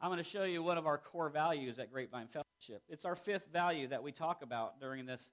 I'm 0.00 0.10
going 0.10 0.18
to 0.18 0.24
show 0.24 0.44
you 0.44 0.62
one 0.62 0.78
of 0.78 0.86
our 0.86 0.96
core 0.96 1.28
values 1.28 1.80
at 1.80 1.92
Grapevine 1.92 2.28
Fellowship. 2.28 2.82
It's 2.88 3.04
our 3.04 3.16
fifth 3.16 3.48
value 3.52 3.88
that 3.88 4.00
we 4.00 4.12
talk 4.12 4.42
about 4.42 4.80
during 4.80 5.06
this 5.06 5.28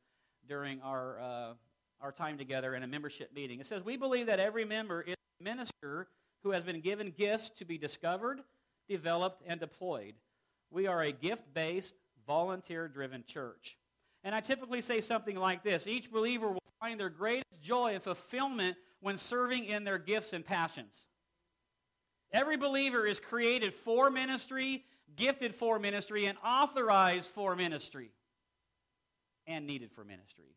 during 0.47 0.81
our, 0.81 1.19
uh, 1.19 1.53
our 2.01 2.11
time 2.11 2.37
together 2.37 2.73
in 2.73 2.81
a 2.81 2.87
membership 2.87 3.31
meeting. 3.33 3.59
It 3.59 3.67
says, 3.67 3.83
We 3.83 3.95
believe 3.95 4.25
that 4.25 4.39
every 4.39 4.65
member 4.65 5.01
is 5.01 5.15
a 5.39 5.43
minister 5.43 6.07
who 6.43 6.51
has 6.51 6.63
been 6.63 6.81
given 6.81 7.13
gifts 7.15 7.51
to 7.57 7.65
be 7.65 7.77
discovered, 7.77 8.41
developed, 8.89 9.43
and 9.45 9.59
deployed. 9.59 10.15
We 10.71 10.87
are 10.87 11.03
a 11.03 11.11
gift 11.11 11.53
based, 11.53 11.93
volunteer 12.25 12.87
driven 12.87 13.23
church. 13.27 13.77
And 14.23 14.33
I 14.33 14.41
typically 14.41 14.81
say 14.81 15.01
something 15.01 15.35
like 15.35 15.63
this 15.63 15.85
Each 15.85 16.11
believer 16.11 16.51
will 16.51 16.64
find 16.79 16.99
their 16.99 17.09
greatest 17.09 17.61
joy 17.61 17.93
and 17.93 18.03
fulfillment 18.03 18.77
when 18.99 19.17
serving 19.17 19.65
in 19.65 19.83
their 19.83 19.97
gifts 19.97 20.33
and 20.33 20.45
passions. 20.45 20.95
Every 22.31 22.57
believer 22.57 23.05
is 23.05 23.19
created 23.19 23.73
for 23.73 24.09
ministry, 24.09 24.83
gifted 25.15 25.55
for 25.55 25.79
ministry, 25.79 26.25
and 26.25 26.37
authorized 26.43 27.29
for 27.29 27.55
ministry 27.55 28.11
and 29.47 29.65
needed 29.65 29.91
for 29.91 30.03
ministry. 30.03 30.55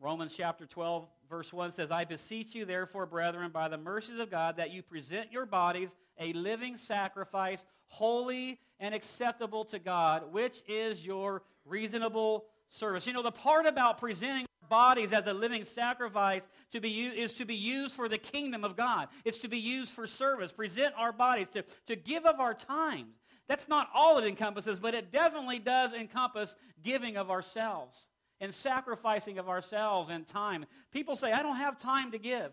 Romans 0.00 0.32
chapter 0.34 0.64
12, 0.64 1.06
verse 1.28 1.52
1 1.52 1.72
says, 1.72 1.90
I 1.90 2.06
beseech 2.06 2.54
you, 2.54 2.64
therefore, 2.64 3.04
brethren, 3.04 3.50
by 3.52 3.68
the 3.68 3.76
mercies 3.76 4.18
of 4.18 4.30
God, 4.30 4.56
that 4.56 4.70
you 4.70 4.82
present 4.82 5.30
your 5.30 5.44
bodies 5.44 5.94
a 6.18 6.32
living 6.32 6.78
sacrifice, 6.78 7.66
holy 7.86 8.58
and 8.78 8.94
acceptable 8.94 9.64
to 9.66 9.78
God, 9.78 10.32
which 10.32 10.62
is 10.66 11.04
your 11.04 11.42
reasonable 11.66 12.46
service. 12.70 13.06
You 13.06 13.12
know, 13.12 13.22
the 13.22 13.30
part 13.30 13.66
about 13.66 13.98
presenting 13.98 14.46
bodies 14.68 15.12
as 15.12 15.26
a 15.26 15.32
living 15.32 15.64
sacrifice 15.64 16.46
to 16.72 16.80
be 16.80 17.06
is 17.06 17.34
to 17.34 17.44
be 17.44 17.56
used 17.56 17.94
for 17.94 18.08
the 18.08 18.18
kingdom 18.18 18.64
of 18.64 18.76
God. 18.76 19.08
It's 19.24 19.38
to 19.40 19.48
be 19.48 19.58
used 19.58 19.92
for 19.92 20.06
service. 20.06 20.52
Present 20.52 20.94
our 20.96 21.12
bodies 21.12 21.48
to, 21.52 21.64
to 21.86 21.96
give 21.96 22.24
of 22.24 22.40
our 22.40 22.54
times. 22.54 23.16
That's 23.48 23.68
not 23.68 23.88
all 23.92 24.18
it 24.18 24.24
encompasses, 24.24 24.78
but 24.78 24.94
it 24.94 25.12
definitely 25.12 25.58
does 25.58 25.92
encompass 25.92 26.54
giving 26.82 27.16
of 27.16 27.30
ourselves 27.30 28.08
and 28.40 28.54
sacrificing 28.54 29.38
of 29.38 29.48
ourselves 29.48 30.08
and 30.10 30.26
time. 30.26 30.64
People 30.92 31.16
say, 31.16 31.32
I 31.32 31.42
don't 31.42 31.56
have 31.56 31.78
time 31.78 32.12
to 32.12 32.18
give. 32.18 32.52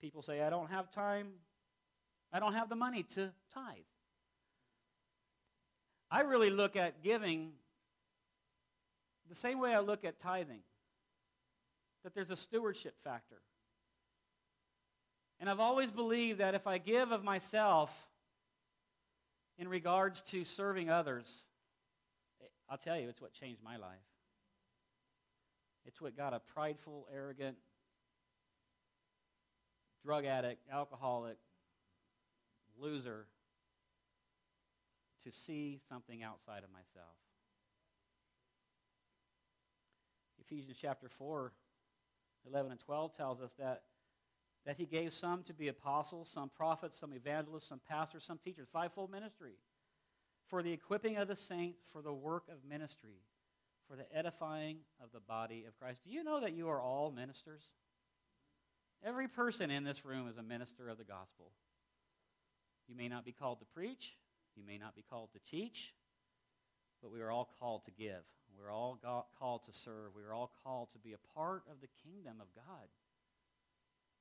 People 0.00 0.22
say, 0.22 0.42
I 0.42 0.50
don't 0.50 0.70
have 0.70 0.90
time, 0.90 1.28
I 2.32 2.40
don't 2.40 2.54
have 2.54 2.68
the 2.68 2.76
money 2.76 3.02
to 3.14 3.30
tithe. 3.54 3.84
I 6.10 6.20
really 6.20 6.50
look 6.50 6.76
at 6.76 7.02
giving 7.02 7.52
the 9.28 9.34
same 9.34 9.60
way 9.60 9.74
I 9.74 9.78
look 9.78 10.04
at 10.04 10.18
tithing 10.18 10.60
that 12.02 12.14
there's 12.14 12.30
a 12.30 12.36
stewardship 12.36 12.94
factor. 13.04 13.40
And 15.38 15.48
I've 15.48 15.60
always 15.60 15.90
believed 15.90 16.40
that 16.40 16.54
if 16.54 16.66
I 16.66 16.78
give 16.78 17.12
of 17.12 17.22
myself, 17.22 17.90
in 19.56 19.68
regards 19.68 20.22
to 20.22 20.44
serving 20.44 20.90
others, 20.90 21.30
I'll 22.68 22.78
tell 22.78 22.98
you, 22.98 23.08
it's 23.08 23.20
what 23.20 23.32
changed 23.34 23.62
my 23.62 23.76
life. 23.76 23.98
It's 25.84 26.00
what 26.00 26.16
got 26.16 26.32
a 26.32 26.40
prideful, 26.40 27.06
arrogant, 27.14 27.56
drug 30.04 30.24
addict, 30.24 30.62
alcoholic, 30.72 31.36
loser 32.80 33.26
to 35.24 35.32
see 35.32 35.80
something 35.88 36.22
outside 36.22 36.62
of 36.64 36.72
myself. 36.72 37.16
Ephesians 40.40 40.76
chapter 40.80 41.08
4, 41.08 41.52
11 42.48 42.72
and 42.72 42.80
12 42.80 43.14
tells 43.14 43.40
us 43.40 43.52
that 43.58 43.82
that 44.66 44.76
he 44.76 44.84
gave 44.84 45.12
some 45.12 45.42
to 45.44 45.54
be 45.54 45.68
apostles, 45.68 46.30
some 46.32 46.50
prophets, 46.50 46.98
some 46.98 47.12
evangelists, 47.12 47.68
some 47.68 47.80
pastors, 47.88 48.24
some 48.24 48.38
teachers, 48.38 48.68
fivefold 48.72 49.10
ministry, 49.10 49.54
for 50.48 50.62
the 50.62 50.72
equipping 50.72 51.16
of 51.16 51.28
the 51.28 51.36
saints, 51.36 51.80
for 51.92 52.02
the 52.02 52.12
work 52.12 52.44
of 52.50 52.56
ministry, 52.68 53.22
for 53.88 53.96
the 53.96 54.04
edifying 54.16 54.78
of 55.02 55.10
the 55.12 55.20
body 55.20 55.64
of 55.66 55.78
Christ. 55.78 56.02
Do 56.04 56.10
you 56.10 56.22
know 56.22 56.40
that 56.40 56.52
you 56.52 56.68
are 56.68 56.80
all 56.80 57.10
ministers? 57.10 57.62
Every 59.02 59.28
person 59.28 59.70
in 59.70 59.82
this 59.82 60.04
room 60.04 60.28
is 60.28 60.36
a 60.36 60.42
minister 60.42 60.88
of 60.88 60.98
the 60.98 61.04
gospel. 61.04 61.52
You 62.86 62.96
may 62.96 63.08
not 63.08 63.24
be 63.24 63.32
called 63.32 63.60
to 63.60 63.66
preach, 63.66 64.14
you 64.60 64.66
may 64.66 64.78
not 64.78 64.94
be 64.94 65.02
called 65.08 65.30
to 65.32 65.38
teach, 65.50 65.94
but 67.02 67.10
we 67.10 67.20
are 67.20 67.30
all 67.30 67.48
called 67.58 67.84
to 67.86 67.90
give. 67.90 68.22
We're 68.58 68.70
all 68.70 68.98
called 69.38 69.64
to 69.64 69.72
serve. 69.72 70.14
We 70.14 70.22
are 70.22 70.34
all 70.34 70.50
called 70.62 70.88
to 70.92 70.98
be 70.98 71.14
a 71.14 71.34
part 71.34 71.62
of 71.70 71.80
the 71.80 71.88
kingdom 72.04 72.40
of 72.40 72.46
God. 72.54 72.88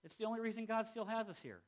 It's 0.03 0.15
the 0.15 0.23
only 0.23 0.39
reason 0.39 0.65
God 0.65 0.87
still 0.87 1.05
has 1.05 1.27
us 1.27 1.39
here. 1.41 1.59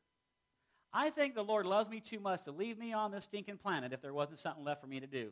I 0.94 1.10
think 1.10 1.36
the 1.36 1.44
Lord 1.44 1.66
loves 1.66 1.90
me 1.90 2.00
too 2.00 2.20
much 2.20 2.44
to 2.46 2.52
leave 2.52 2.78
me 2.78 2.94
on 2.94 3.12
this 3.12 3.26
stinking 3.26 3.58
planet 3.58 3.92
if 3.92 4.02
there 4.02 4.14
wasn't 4.14 4.40
something 4.40 4.64
left 4.64 4.80
for 4.80 4.88
me 4.88 5.02
to 5.02 5.08
do. 5.08 5.32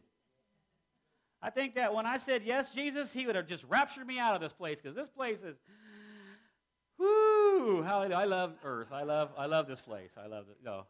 I 1.41 1.49
think 1.49 1.75
that 1.75 1.93
when 1.93 2.05
I 2.05 2.17
said 2.17 2.41
yes, 2.43 2.73
Jesus, 2.73 3.13
He 3.13 3.25
would 3.25 3.35
have 3.35 3.47
just 3.47 3.63
raptured 3.65 4.05
me 4.05 4.19
out 4.19 4.35
of 4.35 4.41
this 4.41 4.51
place 4.51 4.81
because 4.81 4.95
this 4.95 5.09
place 5.09 5.41
is, 5.43 5.55
whoo! 6.97 7.81
How 7.83 8.01
I 8.01 8.25
love 8.25 8.55
Earth. 8.65 8.91
I 8.91 9.03
love, 9.03 9.29
I 9.37 9.45
love 9.45 9.67
this 9.67 9.79
place. 9.79 10.11
I 10.21 10.27
love 10.27 10.45
it. 10.49 10.57
No, 10.63 10.85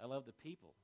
I 0.00 0.06
love 0.06 0.26
the 0.26 0.32
people. 0.32 0.74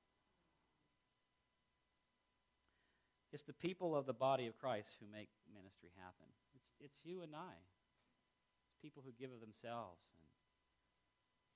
It's 3.33 3.45
the 3.45 3.53
people 3.53 3.97
of 3.97 4.07
the 4.07 4.13
body 4.13 4.47
of 4.47 4.57
Christ 4.59 4.91
who 5.01 5.07
make 5.11 5.29
ministry 5.53 5.91
happen. 5.99 6.31
It's, 6.55 6.71
it's 6.81 6.99
you 7.05 7.23
and 7.23 7.35
I 7.35 7.55
It's 8.71 8.79
people 8.83 9.03
who 9.05 9.11
give 9.19 9.33
of 9.35 9.41
themselves 9.41 9.99
and, 10.15 10.27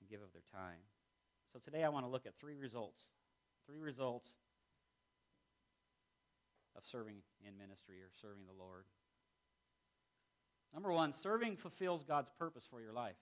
and 0.01 0.09
give 0.09 0.21
of 0.21 0.31
their 0.33 0.43
time. 0.51 0.83
So 1.53 1.59
today 1.59 1.83
I 1.83 1.89
want 1.89 2.05
to 2.05 2.11
look 2.11 2.25
at 2.25 2.35
three 2.39 2.55
results. 2.55 3.07
Three 3.65 3.79
results 3.79 4.27
of 6.75 6.83
serving 6.85 7.15
in 7.47 7.57
ministry 7.57 8.01
or 8.01 8.11
serving 8.21 8.43
the 8.45 8.57
Lord. 8.61 8.83
Number 10.73 10.91
one, 10.91 11.13
serving 11.13 11.57
fulfills 11.57 12.03
God's 12.03 12.29
purpose 12.37 12.63
for 12.69 12.81
your 12.81 12.93
life. 12.93 13.15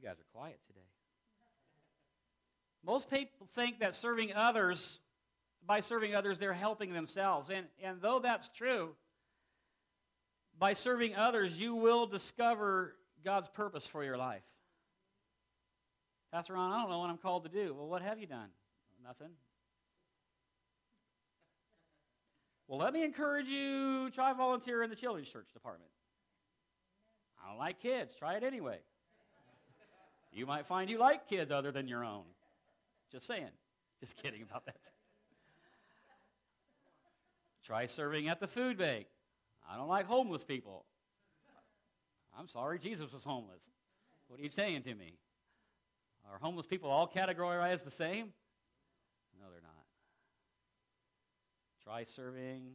You 0.00 0.08
guys 0.08 0.18
are 0.20 0.38
quiet 0.38 0.60
today. 0.68 0.80
Most 2.84 3.10
people 3.10 3.48
think 3.54 3.80
that 3.80 3.96
serving 3.96 4.32
others, 4.32 5.00
by 5.66 5.80
serving 5.80 6.14
others, 6.14 6.38
they're 6.38 6.52
helping 6.52 6.92
themselves. 6.92 7.50
And, 7.50 7.66
and 7.82 8.00
though 8.00 8.20
that's 8.20 8.48
true, 8.50 8.90
by 10.56 10.74
serving 10.74 11.16
others, 11.16 11.60
you 11.60 11.74
will 11.74 12.06
discover 12.06 12.94
God's 13.24 13.48
purpose 13.48 13.84
for 13.86 14.04
your 14.04 14.16
life. 14.16 14.42
Pastor 16.32 16.52
Ron, 16.52 16.72
I 16.72 16.82
don't 16.82 16.90
know 16.90 16.98
what 17.00 17.10
I'm 17.10 17.18
called 17.18 17.44
to 17.44 17.48
do. 17.48 17.74
Well, 17.74 17.88
what 17.88 18.02
have 18.02 18.20
you 18.20 18.26
done? 18.26 18.50
Nothing. 19.02 19.30
Well, 22.68 22.78
let 22.78 22.92
me 22.92 23.02
encourage 23.02 23.48
you 23.48 24.10
try 24.10 24.32
volunteer 24.32 24.82
in 24.82 24.90
the 24.90 24.96
children's 24.96 25.28
church 25.28 25.48
department. 25.52 25.90
I 27.42 27.48
don't 27.48 27.58
like 27.58 27.80
kids. 27.80 28.14
Try 28.14 28.36
it 28.36 28.44
anyway. 28.44 28.78
You 30.32 30.46
might 30.46 30.66
find 30.66 30.90
you 30.90 30.98
like 30.98 31.28
kids 31.28 31.50
other 31.50 31.72
than 31.72 31.88
your 31.88 32.04
own. 32.04 32.24
Just 33.10 33.26
saying. 33.26 33.50
Just 34.00 34.16
kidding 34.22 34.42
about 34.42 34.66
that. 34.66 34.76
Try 37.64 37.86
serving 37.86 38.28
at 38.28 38.40
the 38.40 38.46
food 38.46 38.78
bank. 38.78 39.06
I 39.70 39.76
don't 39.76 39.88
like 39.88 40.06
homeless 40.06 40.44
people. 40.44 40.86
I'm 42.38 42.48
sorry, 42.48 42.78
Jesus 42.78 43.12
was 43.12 43.24
homeless. 43.24 43.62
What 44.28 44.40
are 44.40 44.42
you 44.42 44.48
saying 44.48 44.82
to 44.82 44.94
me? 44.94 45.18
Are 46.30 46.38
homeless 46.38 46.66
people 46.66 46.90
all 46.90 47.08
categorized 47.08 47.84
the 47.84 47.90
same? 47.90 48.32
No, 49.40 49.46
they're 49.50 49.62
not. 49.62 49.84
Try 51.82 52.04
serving 52.04 52.72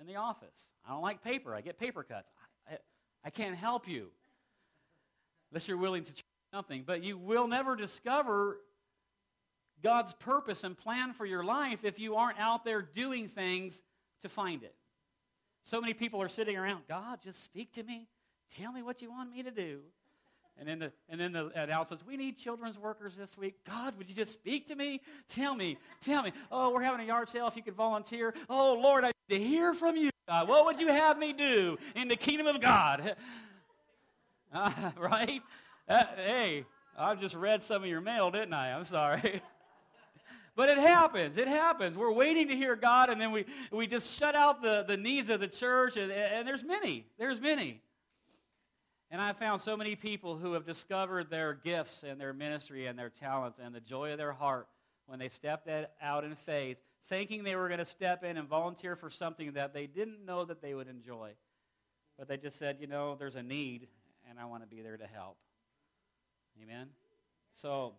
in 0.00 0.06
the 0.06 0.16
office. 0.16 0.68
I 0.86 0.90
don't 0.90 1.02
like 1.02 1.22
paper. 1.22 1.54
I 1.54 1.60
get 1.60 1.78
paper 1.78 2.02
cuts. 2.02 2.30
I, 2.68 2.74
I, 2.74 2.78
I 3.24 3.30
can't 3.30 3.56
help 3.56 3.88
you 3.88 4.08
unless 5.50 5.68
you're 5.68 5.76
willing 5.76 6.04
to 6.04 6.12
something. 6.56 6.84
But 6.86 7.02
you 7.02 7.18
will 7.18 7.46
never 7.46 7.76
discover 7.76 8.58
God's 9.82 10.14
purpose 10.14 10.64
and 10.64 10.76
plan 10.76 11.12
for 11.12 11.26
your 11.26 11.44
life 11.44 11.80
if 11.84 11.98
you 11.98 12.16
aren't 12.16 12.38
out 12.38 12.64
there 12.64 12.80
doing 12.80 13.28
things 13.28 13.82
to 14.22 14.30
find 14.30 14.62
it. 14.62 14.74
So 15.64 15.82
many 15.82 15.92
people 15.92 16.22
are 16.22 16.30
sitting 16.30 16.56
around, 16.56 16.84
God, 16.88 17.18
just 17.22 17.44
speak 17.44 17.74
to 17.74 17.82
me. 17.82 18.08
Tell 18.56 18.72
me 18.72 18.82
what 18.82 19.02
you 19.02 19.10
want 19.10 19.30
me 19.32 19.42
to 19.42 19.50
do. 19.50 19.80
And 20.58 20.66
then 20.66 20.78
the 20.78 20.92
and 21.10 21.20
then 21.20 21.32
the 21.32 21.50
announcements, 21.54 22.02
we 22.06 22.16
need 22.16 22.38
children's 22.38 22.78
workers 22.78 23.14
this 23.14 23.36
week. 23.36 23.56
God, 23.68 23.98
would 23.98 24.08
you 24.08 24.14
just 24.14 24.32
speak 24.32 24.68
to 24.68 24.74
me? 24.74 25.02
Tell 25.28 25.54
me, 25.54 25.76
tell 26.00 26.22
me. 26.22 26.32
Oh, 26.50 26.72
we're 26.72 26.82
having 26.82 27.00
a 27.00 27.04
yard 27.04 27.28
sale 27.28 27.46
if 27.48 27.56
you 27.56 27.62
could 27.62 27.74
volunteer. 27.74 28.32
Oh 28.48 28.78
Lord, 28.80 29.04
I 29.04 29.08
need 29.28 29.38
to 29.38 29.44
hear 29.44 29.74
from 29.74 29.96
you. 29.96 30.08
God. 30.26 30.48
What 30.48 30.64
would 30.64 30.80
you 30.80 30.88
have 30.88 31.18
me 31.18 31.34
do 31.34 31.76
in 31.94 32.08
the 32.08 32.16
kingdom 32.16 32.46
of 32.46 32.62
God? 32.62 33.14
Uh, 34.52 34.70
right? 34.96 35.42
Uh, 35.88 36.04
hey, 36.16 36.64
I 36.98 37.14
just 37.14 37.34
read 37.34 37.62
some 37.62 37.82
of 37.82 37.88
your 37.88 38.00
mail, 38.00 38.30
didn't 38.30 38.54
I? 38.54 38.72
I'm 38.72 38.84
sorry. 38.84 39.42
But 40.56 40.70
it 40.70 40.78
happens. 40.78 41.36
It 41.36 41.48
happens. 41.48 41.98
We're 41.98 42.10
waiting 42.10 42.48
to 42.48 42.56
hear 42.56 42.76
God, 42.76 43.10
and 43.10 43.20
then 43.20 43.30
we, 43.30 43.44
we 43.70 43.86
just 43.86 44.18
shut 44.18 44.34
out 44.34 44.62
the, 44.62 44.86
the 44.88 44.96
needs 44.96 45.28
of 45.28 45.38
the 45.38 45.48
church, 45.48 45.98
and, 45.98 46.10
and 46.10 46.48
there's 46.48 46.64
many. 46.64 47.04
There's 47.18 47.42
many. 47.42 47.82
And 49.10 49.20
I 49.20 49.34
found 49.34 49.60
so 49.60 49.76
many 49.76 49.96
people 49.96 50.38
who 50.38 50.54
have 50.54 50.64
discovered 50.64 51.28
their 51.28 51.52
gifts 51.52 52.04
and 52.04 52.18
their 52.18 52.32
ministry 52.32 52.86
and 52.86 52.98
their 52.98 53.10
talents 53.10 53.60
and 53.62 53.74
the 53.74 53.80
joy 53.80 54.12
of 54.12 54.18
their 54.18 54.32
heart 54.32 54.66
when 55.04 55.18
they 55.18 55.28
stepped 55.28 55.68
out 56.00 56.24
in 56.24 56.34
faith, 56.34 56.78
thinking 57.10 57.44
they 57.44 57.54
were 57.54 57.68
going 57.68 57.78
to 57.78 57.84
step 57.84 58.24
in 58.24 58.38
and 58.38 58.48
volunteer 58.48 58.96
for 58.96 59.10
something 59.10 59.52
that 59.52 59.74
they 59.74 59.86
didn't 59.86 60.24
know 60.24 60.46
that 60.46 60.62
they 60.62 60.72
would 60.72 60.88
enjoy. 60.88 61.32
But 62.18 62.28
they 62.28 62.38
just 62.38 62.58
said, 62.58 62.78
you 62.80 62.86
know, 62.86 63.14
there's 63.14 63.36
a 63.36 63.42
need, 63.42 63.88
and 64.28 64.38
I 64.38 64.46
want 64.46 64.62
to 64.62 64.74
be 64.74 64.80
there 64.80 64.96
to 64.96 65.06
help. 65.06 65.36
Amen? 66.62 66.88
So 67.54 67.94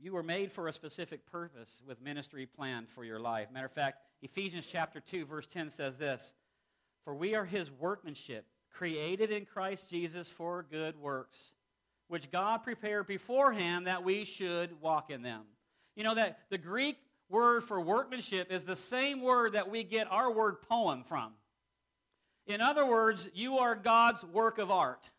you 0.00 0.12
were 0.12 0.22
made 0.22 0.52
for 0.52 0.68
a 0.68 0.72
specific 0.72 1.26
purpose 1.30 1.82
with 1.86 2.00
ministry 2.00 2.46
planned 2.46 2.88
for 2.88 3.04
your 3.04 3.18
life. 3.18 3.48
Matter 3.52 3.66
of 3.66 3.72
fact, 3.72 3.98
Ephesians 4.22 4.66
chapter 4.70 5.00
2, 5.00 5.26
verse 5.26 5.46
10 5.46 5.70
says 5.70 5.96
this 5.96 6.32
For 7.04 7.14
we 7.14 7.34
are 7.34 7.44
his 7.44 7.70
workmanship, 7.70 8.46
created 8.72 9.30
in 9.30 9.44
Christ 9.44 9.88
Jesus 9.90 10.28
for 10.28 10.64
good 10.70 10.96
works, 11.00 11.54
which 12.08 12.30
God 12.30 12.58
prepared 12.62 13.06
beforehand 13.06 13.86
that 13.86 14.04
we 14.04 14.24
should 14.24 14.80
walk 14.80 15.10
in 15.10 15.22
them. 15.22 15.42
You 15.96 16.04
know 16.04 16.14
that 16.14 16.38
the 16.48 16.58
Greek 16.58 16.96
word 17.28 17.64
for 17.64 17.80
workmanship 17.80 18.52
is 18.52 18.64
the 18.64 18.76
same 18.76 19.20
word 19.20 19.54
that 19.54 19.70
we 19.70 19.82
get 19.82 20.10
our 20.10 20.30
word 20.30 20.62
poem 20.62 21.02
from. 21.04 21.32
In 22.46 22.60
other 22.60 22.86
words, 22.86 23.28
you 23.34 23.58
are 23.58 23.74
God's 23.74 24.24
work 24.24 24.58
of 24.58 24.70
art. 24.70 25.10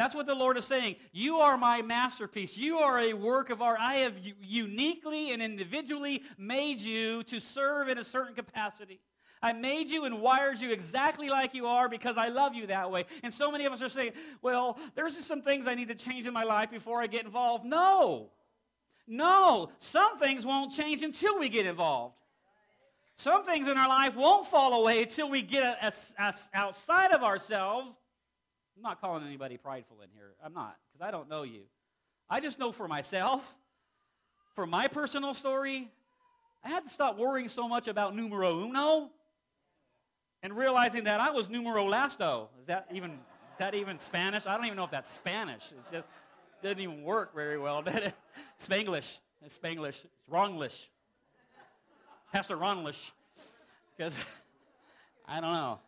That's 0.00 0.14
what 0.14 0.24
the 0.24 0.34
Lord 0.34 0.56
is 0.56 0.64
saying. 0.64 0.96
You 1.12 1.40
are 1.40 1.58
my 1.58 1.82
masterpiece. 1.82 2.56
You 2.56 2.78
are 2.78 2.98
a 2.98 3.12
work 3.12 3.50
of 3.50 3.60
art. 3.60 3.78
I 3.78 3.96
have 3.96 4.14
uniquely 4.40 5.32
and 5.32 5.42
individually 5.42 6.22
made 6.38 6.80
you 6.80 7.22
to 7.24 7.38
serve 7.38 7.90
in 7.90 7.98
a 7.98 8.04
certain 8.04 8.34
capacity. 8.34 8.98
I 9.42 9.52
made 9.52 9.90
you 9.90 10.06
and 10.06 10.22
wired 10.22 10.58
you 10.58 10.70
exactly 10.70 11.28
like 11.28 11.52
you 11.52 11.66
are 11.66 11.86
because 11.86 12.16
I 12.16 12.28
love 12.28 12.54
you 12.54 12.68
that 12.68 12.90
way. 12.90 13.04
And 13.22 13.34
so 13.34 13.52
many 13.52 13.66
of 13.66 13.74
us 13.74 13.82
are 13.82 13.90
saying, 13.90 14.12
well, 14.40 14.78
there's 14.94 15.16
just 15.16 15.28
some 15.28 15.42
things 15.42 15.66
I 15.66 15.74
need 15.74 15.88
to 15.88 15.94
change 15.94 16.26
in 16.26 16.32
my 16.32 16.44
life 16.44 16.70
before 16.70 17.02
I 17.02 17.06
get 17.06 17.26
involved. 17.26 17.66
No. 17.66 18.30
No. 19.06 19.68
Some 19.80 20.18
things 20.18 20.46
won't 20.46 20.72
change 20.72 21.02
until 21.02 21.38
we 21.38 21.50
get 21.50 21.66
involved. 21.66 22.14
Some 23.16 23.44
things 23.44 23.68
in 23.68 23.76
our 23.76 23.88
life 23.88 24.16
won't 24.16 24.46
fall 24.46 24.72
away 24.80 25.02
until 25.02 25.28
we 25.28 25.42
get 25.42 25.62
a, 25.62 25.88
a, 25.88 26.24
a, 26.24 26.34
outside 26.54 27.10
of 27.10 27.22
ourselves. 27.22 27.99
I'm 28.80 28.84
not 28.84 28.98
calling 29.02 29.26
anybody 29.26 29.58
prideful 29.58 29.98
in 30.00 30.08
here. 30.14 30.30
I'm 30.42 30.54
not, 30.54 30.78
because 30.90 31.06
I 31.06 31.10
don't 31.10 31.28
know 31.28 31.42
you. 31.42 31.64
I 32.30 32.40
just 32.40 32.58
know 32.58 32.72
for 32.72 32.88
myself, 32.88 33.54
for 34.54 34.66
my 34.66 34.88
personal 34.88 35.34
story, 35.34 35.90
I 36.64 36.70
had 36.70 36.84
to 36.84 36.88
stop 36.88 37.18
worrying 37.18 37.48
so 37.48 37.68
much 37.68 37.88
about 37.88 38.16
numero 38.16 38.58
uno 38.64 39.10
and 40.42 40.56
realizing 40.56 41.04
that 41.04 41.20
I 41.20 41.30
was 41.30 41.50
numero 41.50 41.84
lasto. 41.90 42.48
Is 42.62 42.68
that 42.68 42.86
even 42.90 43.18
that 43.58 43.74
even 43.74 43.98
Spanish? 43.98 44.46
I 44.46 44.56
don't 44.56 44.64
even 44.64 44.78
know 44.78 44.84
if 44.84 44.90
that's 44.90 45.10
Spanish. 45.10 45.70
It 45.72 45.92
just 45.92 46.06
doesn't 46.62 46.80
even 46.80 47.02
work 47.02 47.34
very 47.34 47.58
well, 47.58 47.82
did 47.82 47.96
it? 47.96 48.14
Spanglish. 48.66 49.18
It's 49.44 49.58
Spanglish. 49.58 50.06
It's 50.06 50.06
wronglish. 50.32 50.88
Pastor. 52.32 52.56
Because 52.56 54.14
I 55.28 55.42
don't 55.42 55.52
know. 55.52 55.80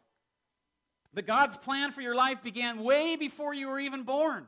But 1.14 1.26
God's 1.26 1.56
plan 1.56 1.92
for 1.92 2.00
your 2.00 2.14
life 2.14 2.42
began 2.42 2.82
way 2.82 3.16
before 3.16 3.52
you 3.52 3.68
were 3.68 3.78
even 3.78 4.02
born. 4.02 4.46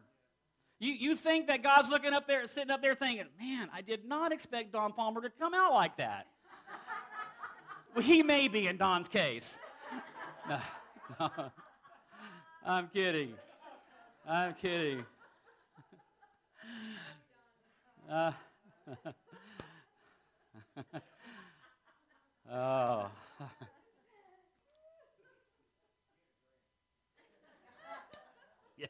You, 0.80 0.92
you 0.92 1.16
think 1.16 1.46
that 1.48 1.62
God's 1.62 1.88
looking 1.88 2.12
up 2.12 2.26
there, 2.26 2.46
sitting 2.46 2.70
up 2.70 2.82
there 2.82 2.94
thinking, 2.94 3.26
man, 3.40 3.68
I 3.72 3.82
did 3.82 4.04
not 4.04 4.32
expect 4.32 4.72
Don 4.72 4.92
Palmer 4.92 5.20
to 5.22 5.30
come 5.30 5.54
out 5.54 5.72
like 5.72 5.96
that. 5.98 6.26
well, 7.94 8.04
he 8.04 8.22
may 8.22 8.48
be 8.48 8.66
in 8.66 8.76
Don's 8.76 9.08
case. 9.08 9.58
No, 10.46 10.58
no. 11.18 11.30
I'm 12.66 12.88
kidding. 12.88 13.32
I'm 14.28 14.54
kidding. 14.54 15.04
Uh, 18.10 18.32
oh. 22.52 23.10
yeah. 28.78 28.86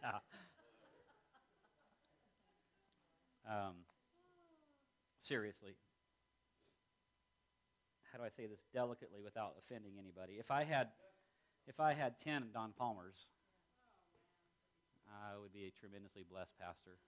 Um, 3.48 3.74
seriously. 5.22 5.76
How 8.10 8.18
do 8.18 8.24
I 8.24 8.28
say 8.28 8.46
this 8.46 8.60
delicately 8.72 9.20
without 9.22 9.54
offending 9.58 9.92
anybody? 9.98 10.34
If 10.34 10.50
I 10.50 10.64
had 10.64 10.88
if 11.66 11.80
I 11.80 11.94
had 11.94 12.18
10 12.18 12.44
Don 12.52 12.72
Palmers, 12.78 13.14
I 15.08 15.38
would 15.40 15.52
be 15.52 15.64
a 15.64 15.70
tremendously 15.80 16.24
blessed 16.30 16.52
pastor. 16.60 16.98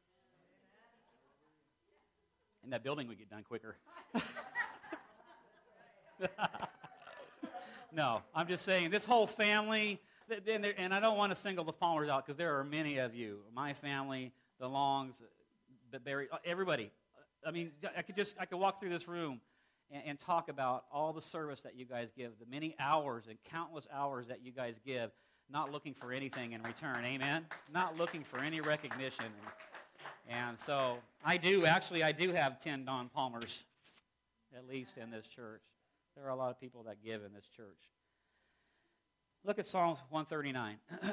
And 2.63 2.73
that 2.73 2.83
building 2.83 3.07
would 3.09 3.19
get 3.19 3.29
done 3.31 3.43
quicker. 3.43 3.77
no, 7.93 8.23
I'm 8.35 8.49
just 8.49 8.65
saying, 8.65 8.91
this 8.91 9.05
whole 9.05 9.27
family, 9.27 10.01
and 10.31 10.95
I 10.95 11.01
don't 11.01 11.17
want 11.17 11.35
to 11.35 11.37
single 11.37 11.65
the 11.65 11.73
Palmers 11.73 12.09
out 12.09 12.27
because 12.27 12.37
there 12.37 12.59
are 12.59 12.65
many 12.65 12.99
of 12.99 13.15
you. 13.15 13.41
My 13.55 13.73
family, 13.73 14.33
the 14.59 14.69
Longs, 14.69 15.23
the 15.91 16.01
Barry, 16.01 16.29
uh, 16.33 16.39
everybody. 16.45 16.91
I 17.47 17.51
mean, 17.51 17.71
I 17.97 18.03
could 18.03 18.17
just, 18.17 18.37
I 18.39 18.47
could 18.47 18.59
walk 18.59 18.81
through 18.81 18.91
this 18.91 19.07
room 19.07 19.41
and, 19.91 20.03
and 20.07 20.19
talk 20.19 20.49
about 20.49 20.85
all 20.93 21.13
the 21.13 21.21
service 21.21 21.61
that 21.61 21.77
you 21.77 21.85
guys 21.85 22.09
give, 22.17 22.33
the 22.41 22.47
many 22.51 22.75
hours 22.81 23.25
and 23.29 23.39
countless 23.45 23.87
hours 23.93 24.27
that 24.29 24.45
you 24.45 24.51
guys 24.51 24.75
give, 24.85 25.11
not 25.51 25.71
looking 25.71 25.95
for 25.95 26.13
anything 26.13 26.53
in 26.53 26.63
return. 26.63 27.05
Amen? 27.05 27.47
Not 27.73 27.97
looking 27.97 28.25
for 28.25 28.41
any 28.41 28.61
recognition. 28.61 29.27
And 30.29 30.59
so 30.59 30.99
I 31.25 31.37
do, 31.37 31.67
actually, 31.67 32.03
I 32.03 32.11
do 32.11 32.33
have 32.33 32.59
10 32.59 32.85
Don 32.85 33.09
Palmers, 33.09 33.65
at 34.57 34.67
least 34.69 34.97
in 34.99 35.11
this 35.11 35.27
church. 35.27 35.63
There 36.17 36.25
are 36.25 36.31
a 36.31 36.37
lot 36.37 36.51
of 36.51 36.61
people 36.61 36.83
that 36.85 36.97
give 37.05 37.23
in 37.23 37.33
this 37.33 37.47
church. 37.57 37.79
Look 39.47 39.61
at 39.61 39.67
Psalms 39.67 40.01
139. 40.11 40.77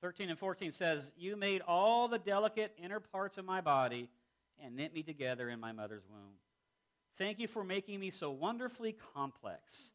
13 0.00 0.30
and 0.30 0.38
14 0.38 0.72
says, 0.72 1.12
You 1.16 1.36
made 1.36 1.60
all 1.60 2.08
the 2.08 2.18
delicate 2.18 2.74
inner 2.82 2.98
parts 2.98 3.38
of 3.38 3.44
my 3.44 3.60
body 3.60 4.08
and 4.60 4.74
knit 4.74 4.92
me 4.92 5.04
together 5.04 5.48
in 5.48 5.60
my 5.60 5.70
mother's 5.70 6.02
womb. 6.10 6.34
Thank 7.18 7.38
you 7.38 7.46
for 7.46 7.62
making 7.62 8.00
me 8.00 8.10
so 8.10 8.32
wonderfully 8.32 8.96
complex. 9.14 9.92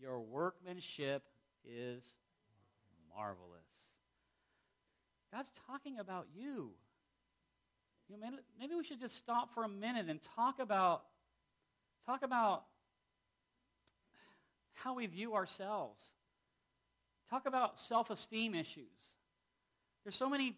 Your 0.00 0.20
workmanship 0.20 1.24
is 1.64 2.04
marvelous. 3.12 3.66
God's 5.32 5.50
talking 5.66 5.98
about 5.98 6.28
you. 6.32 6.70
you 8.08 8.20
know, 8.20 8.28
maybe 8.60 8.76
we 8.76 8.84
should 8.84 9.00
just 9.00 9.16
stop 9.16 9.52
for 9.52 9.64
a 9.64 9.68
minute 9.68 10.06
and 10.08 10.20
talk 10.36 10.60
about 10.60 11.02
talk 12.06 12.22
about 12.22 12.62
how 14.82 14.94
we 14.94 15.06
view 15.06 15.34
ourselves. 15.34 16.02
Talk 17.30 17.46
about 17.46 17.78
self-esteem 17.78 18.54
issues. 18.54 18.84
There's 20.04 20.16
so 20.16 20.30
many 20.30 20.56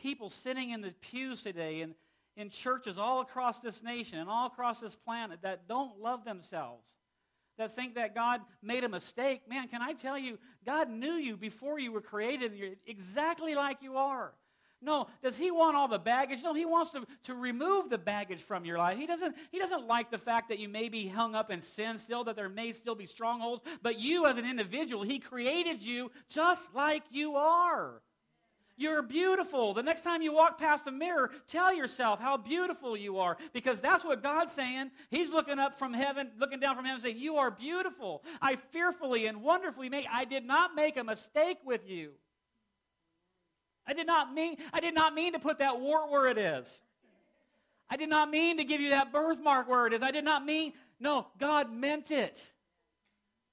people 0.00 0.30
sitting 0.30 0.70
in 0.70 0.80
the 0.80 0.92
pews 1.00 1.42
today 1.42 1.82
and 1.82 1.94
in 2.36 2.50
churches 2.50 2.98
all 2.98 3.20
across 3.20 3.58
this 3.58 3.82
nation 3.82 4.18
and 4.18 4.28
all 4.28 4.46
across 4.46 4.80
this 4.80 4.94
planet 4.94 5.40
that 5.42 5.68
don't 5.68 6.00
love 6.00 6.24
themselves, 6.24 6.86
that 7.58 7.74
think 7.74 7.96
that 7.96 8.14
God 8.14 8.40
made 8.62 8.84
a 8.84 8.88
mistake. 8.88 9.42
Man, 9.48 9.68
can 9.68 9.82
I 9.82 9.92
tell 9.92 10.16
you, 10.16 10.38
God 10.64 10.88
knew 10.88 11.14
you 11.14 11.36
before 11.36 11.78
you 11.78 11.92
were 11.92 12.00
created, 12.00 12.52
and 12.52 12.60
you're 12.60 12.74
exactly 12.86 13.54
like 13.54 13.82
you 13.82 13.96
are. 13.96 14.32
No, 14.80 15.08
does 15.22 15.36
he 15.36 15.50
want 15.50 15.76
all 15.76 15.88
the 15.88 15.98
baggage? 15.98 16.40
No, 16.42 16.54
he 16.54 16.64
wants 16.64 16.92
to, 16.92 17.04
to 17.24 17.34
remove 17.34 17.90
the 17.90 17.98
baggage 17.98 18.40
from 18.40 18.64
your 18.64 18.78
life. 18.78 18.96
He 18.96 19.06
doesn't, 19.06 19.34
he 19.50 19.58
doesn't 19.58 19.86
like 19.88 20.10
the 20.10 20.18
fact 20.18 20.50
that 20.50 20.60
you 20.60 20.68
may 20.68 20.88
be 20.88 21.08
hung 21.08 21.34
up 21.34 21.50
in 21.50 21.62
sin 21.62 21.98
still, 21.98 22.22
that 22.24 22.36
there 22.36 22.48
may 22.48 22.72
still 22.72 22.94
be 22.94 23.06
strongholds, 23.06 23.62
but 23.82 23.98
you 23.98 24.26
as 24.26 24.36
an 24.36 24.44
individual, 24.48 25.02
he 25.02 25.18
created 25.18 25.82
you 25.82 26.12
just 26.28 26.72
like 26.74 27.02
you 27.10 27.34
are. 27.34 28.00
You're 28.76 29.02
beautiful. 29.02 29.74
The 29.74 29.82
next 29.82 30.02
time 30.02 30.22
you 30.22 30.32
walk 30.32 30.56
past 30.56 30.86
a 30.86 30.92
mirror, 30.92 31.32
tell 31.48 31.74
yourself 31.74 32.20
how 32.20 32.36
beautiful 32.36 32.96
you 32.96 33.18
are 33.18 33.36
because 33.52 33.80
that's 33.80 34.04
what 34.04 34.22
God's 34.22 34.52
saying. 34.52 34.92
He's 35.10 35.30
looking 35.30 35.58
up 35.58 35.76
from 35.76 35.92
heaven, 35.92 36.30
looking 36.38 36.60
down 36.60 36.76
from 36.76 36.84
heaven, 36.84 37.00
saying, 37.02 37.18
You 37.18 37.38
are 37.38 37.50
beautiful. 37.50 38.22
I 38.40 38.54
fearfully 38.54 39.26
and 39.26 39.42
wonderfully 39.42 39.88
made. 39.88 40.06
I 40.08 40.24
did 40.24 40.44
not 40.44 40.76
make 40.76 40.96
a 40.96 41.02
mistake 41.02 41.58
with 41.64 41.88
you. 41.88 42.12
I 43.88 43.94
did 43.94 44.06
not 44.06 44.34
mean, 44.34 44.58
I 44.72 44.80
did 44.80 44.94
not 44.94 45.14
mean 45.14 45.32
to 45.32 45.38
put 45.38 45.60
that 45.60 45.80
wart 45.80 46.10
where 46.10 46.28
it 46.28 46.36
is. 46.36 46.82
I 47.88 47.96
did 47.96 48.10
not 48.10 48.30
mean 48.30 48.58
to 48.58 48.64
give 48.64 48.82
you 48.82 48.90
that 48.90 49.10
birthmark 49.10 49.66
where 49.66 49.86
it 49.86 49.94
is. 49.94 50.02
I 50.02 50.10
did 50.10 50.24
not 50.24 50.44
mean, 50.44 50.74
no, 51.00 51.26
God 51.40 51.72
meant 51.72 52.10
it. 52.10 52.52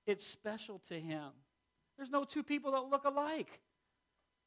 It's 0.05 0.27
special 0.27 0.81
to 0.89 0.99
Him. 0.99 1.29
There's 1.95 2.09
no 2.09 2.25
two 2.25 2.43
people 2.43 2.73
that 2.73 2.81
look 2.91 3.05
alike. 3.05 3.61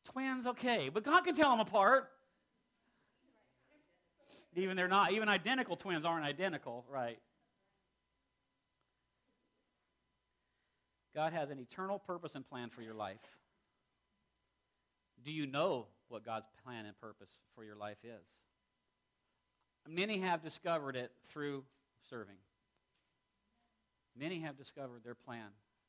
Twins, 0.05 0.47
okay, 0.47 0.91
but 0.91 1.05
God 1.05 1.25
can 1.25 1.35
tell 1.35 1.51
them 1.51 1.61
apart. 1.61 2.11
Even 4.55 4.77
they're 4.77 4.89
not, 4.89 5.13
even 5.13 5.29
identical 5.29 5.77
twins 5.77 6.05
aren't 6.05 6.25
identical, 6.25 6.85
right? 6.91 7.19
God 11.15 11.33
has 11.33 11.51
an 11.51 11.59
eternal 11.59 11.99
purpose 11.99 12.35
and 12.35 12.49
plan 12.49 12.69
for 12.69 12.83
your 12.83 12.95
life. 12.95 13.17
Do 15.25 15.33
you 15.33 15.47
know 15.47 15.87
what 16.09 16.25
God's 16.25 16.49
plan 16.65 16.87
and 16.87 16.99
purpose 17.01 17.31
for 17.55 17.65
your 17.65 17.77
life 17.77 17.99
is? 18.05 18.25
Many 19.89 20.19
have 20.19 20.43
discovered 20.43 20.97
it 20.97 21.13
through 21.25 21.65
serving. 22.11 22.37
Many 24.19 24.41
have 24.41 24.57
discovered 24.57 25.03
their 25.05 25.15
plan, 25.15 25.47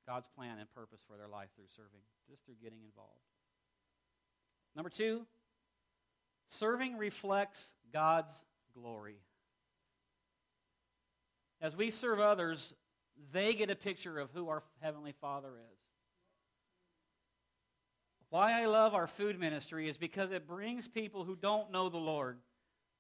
God's 0.08 0.28
plan 0.36 0.58
and 0.60 0.74
purpose 0.74 1.00
for 1.08 1.18
their 1.18 1.28
life 1.28 1.50
through 1.56 1.66
serving, 1.76 2.02
just 2.30 2.46
through 2.46 2.56
getting 2.62 2.80
involved. 2.84 3.12
Number 4.76 4.90
two, 4.90 5.26
serving 6.48 6.98
reflects 6.98 7.74
God's 7.92 8.32
glory. 8.74 9.18
As 11.62 11.76
we 11.76 11.92
serve 11.92 12.20
others, 12.20 12.74
they 13.34 13.54
get 13.54 13.70
a 13.70 13.76
picture 13.76 14.20
of 14.20 14.30
who 14.32 14.48
our 14.48 14.64
Heavenly 14.82 15.14
Father 15.20 15.50
is. 15.50 15.79
Why 18.30 18.62
I 18.62 18.66
love 18.66 18.94
our 18.94 19.08
food 19.08 19.40
ministry 19.40 19.90
is 19.90 19.98
because 19.98 20.32
it 20.32 20.48
brings 20.48 20.88
people 20.88 21.24
who 21.24 21.36
don't 21.36 21.72
know 21.72 21.90
the 21.90 21.98
Lord 21.98 22.38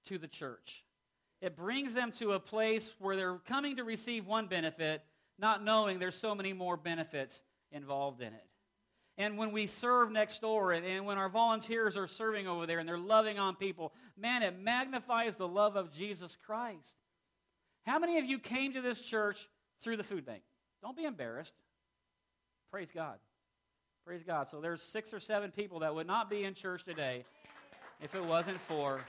to 0.06 0.18
the 0.18 0.28
church. 0.28 0.84
it 1.42 1.56
brings 1.56 1.94
them 1.94 2.12
to 2.12 2.34
a 2.34 2.40
place 2.40 2.94
where 3.00 3.16
they're 3.16 3.38
coming 3.48 3.78
to 3.78 3.84
receive 3.84 4.26
one 4.26 4.48
benefit, 4.48 5.02
not 5.38 5.64
knowing 5.64 5.98
there's 6.00 6.16
so 6.16 6.36
many 6.36 6.52
more 6.52 6.76
benefits 6.76 7.42
involved 7.72 8.22
in 8.22 8.34
it. 8.34 8.46
And 9.18 9.38
when 9.38 9.52
we 9.52 9.68
serve 9.68 10.12
next 10.12 10.42
door 10.42 10.72
and, 10.72 10.86
and 10.86 11.06
when 11.06 11.18
our 11.18 11.30
volunteers 11.30 11.96
are 11.98 12.08
serving 12.08 12.48
over 12.48 12.66
there 12.66 12.80
and 12.80 12.88
they're 12.88 12.98
loving 12.98 13.38
on 13.38 13.56
people, 13.56 13.94
man, 14.18 14.44
it 14.44 14.60
magnifies 14.60 15.36
the 15.36 15.48
love 15.48 15.76
of 15.76 15.94
Jesus 15.94 16.38
Christ. 16.46 16.96
How 17.86 18.00
many 18.00 18.18
of 18.18 18.26
you 18.26 18.40
came 18.40 18.74
to 18.74 18.82
this 18.82 19.02
church 19.02 19.50
through 19.82 19.98
the 19.98 20.04
food 20.04 20.26
bank? 20.26 20.44
Don't 20.82 20.96
be 20.96 21.06
embarrassed. 21.06 21.54
Praise 22.72 22.92
God. 22.92 23.18
Praise 24.10 24.24
God. 24.26 24.48
So 24.48 24.60
there's 24.60 24.82
six 24.82 25.14
or 25.14 25.20
seven 25.20 25.52
people 25.52 25.82
that 25.82 25.94
would 25.94 26.08
not 26.08 26.32
be 26.32 26.44
in 26.44 26.56
church 26.56 26.84
today 26.84 27.26
if 28.02 28.16
it 28.16 28.26
wasn't 28.26 28.60
for. 28.60 29.02